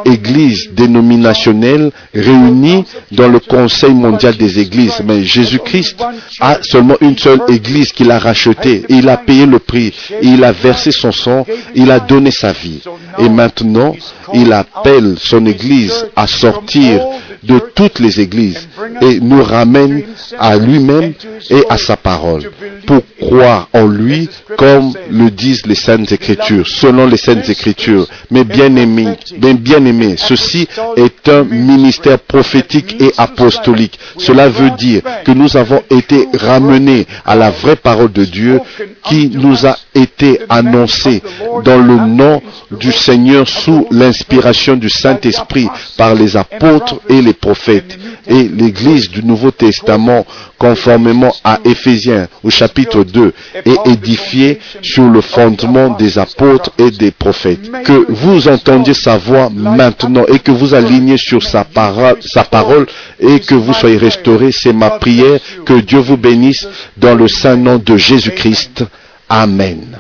églises 0.05 0.71
dénominationnelles 0.73 1.91
réunies 2.15 2.85
dans 3.13 3.29
le 3.29 3.41
Conseil 3.41 3.93
mondial 3.93 4.37
des 4.37 4.59
églises. 4.59 5.01
Mais 5.05 5.23
Jésus-Christ 5.23 6.03
a 6.41 6.59
seulement 6.63 6.97
une 7.01 7.17
seule 7.19 7.41
église 7.49 7.93
qu'il 7.93 8.11
a 8.11 8.19
rachetée. 8.19 8.85
Il 8.89 9.09
a 9.09 9.17
payé 9.17 9.47
le 9.47 9.59
prix. 9.59 9.93
Il 10.23 10.45
a 10.45 10.53
versé 10.53 10.91
son 10.91 11.13
sang. 11.13 11.47
Il 11.75 11.91
a 11.91 12.01
donné 12.01 12.31
sa 12.31 12.53
vie. 12.53 12.81
Et 13.19 13.29
maintenant, 13.29 13.95
il 14.35 14.53
appelle 14.53 15.15
son 15.19 15.45
église 15.47 16.07
à 16.17 16.27
sortir 16.27 17.03
de 17.43 17.59
toutes 17.75 17.99
les 18.01 18.21
églises 18.21 18.69
et 19.01 19.21
nous 19.21 19.43
ramène 19.43 20.03
à 20.39 20.57
lui-même 20.57 21.13
et 21.51 21.63
à 21.69 21.79
sa 21.79 21.97
parole 21.97 22.51
pour 22.87 23.03
croire 23.21 23.69
en 23.73 23.87
lui 23.87 24.29
comme 24.57 24.93
le 25.11 25.31
disent 25.31 25.67
les 25.67 25.75
saintes 25.75 26.11
écritures, 26.13 26.67
selon 26.67 27.07
les 27.07 27.17
saintes 27.17 27.49
écritures? 27.49 28.07
Mais 28.31 28.45
bien 28.45 28.75
aimés, 28.77 29.09
bien, 29.39 29.55
bien 29.55 29.85
aimés, 29.85 30.15
ceci 30.17 30.67
est 30.97 31.29
un 31.29 31.45
ministère 31.45 32.19
prophétique 32.19 32.97
et 33.01 33.13
apostolique. 33.19 33.99
Cela 34.19 34.49
veut 34.49 34.71
dire 34.71 35.03
que 35.25 35.33
nous 35.33 35.57
avons 35.57 35.83
été 35.91 36.29
ramenés 36.35 37.07
à 37.25 37.37
la 37.37 37.51
vraie 37.51 37.77
parole 37.77 38.13
de 38.13 38.25
Dieu 38.25 38.61
qui 39.05 39.29
nous 39.29 39.67
a 39.67 39.77
été 39.95 40.41
annoncée 40.49 41.23
dans 41.65 41.79
le 41.79 41.97
nom 41.97 42.41
du 42.71 42.93
Seigneur 42.93 43.49
sous 43.49 43.87
l'inspiration 43.91 44.77
du 44.77 44.89
Saint-Esprit 44.91 45.69
par 45.97 46.15
les 46.15 46.37
apôtres 46.37 47.01
et 47.09 47.21
les 47.23 47.28
prophètes. 47.33 47.99
Et 48.27 48.49
l'église 48.49 49.09
du 49.11 49.23
Nouveau 49.25 49.51
Testament, 49.51 50.27
conformément 50.59 51.35
à 51.45 51.61
Éphésiens 51.65 52.29
au 52.43 52.51
chapitre 52.51 53.05
2, 53.05 53.33
est 53.65 53.87
édifiée 53.87 54.59
sur 54.83 55.05
le 55.09 55.21
fondement 55.21 55.91
des 55.91 56.19
apôtres 56.19 56.71
et 56.79 56.91
des 56.91 57.11
prophètes. 57.11 57.71
Que 57.85 58.07
vous 58.09 58.49
entendiez 58.49 58.95
sa 58.95 59.17
voix 59.17 59.49
maintenant 59.51 60.25
et 60.29 60.39
que 60.39 60.51
vous 60.53 60.75
alignez 60.75 61.17
sur 61.17 61.43
sa 61.43 61.65
parole, 61.65 62.19
sa 62.21 62.45
parole 62.45 62.87
et 63.21 63.41
que 63.41 63.55
vous 63.55 63.73
soyez 63.73 63.97
restaurés, 63.97 64.53
c'est 64.53 64.73
ma 64.73 64.91
prière. 64.91 65.41
Que 65.65 65.81
Dieu 65.81 65.99
vous 65.99 66.17
bénisse 66.17 66.67
dans 66.97 67.15
le 67.15 67.29
saint 67.29 67.57
nom 67.57 67.79
de 67.79 67.97
Jésus-Christ. 67.97 68.85
Amen. 69.29 69.99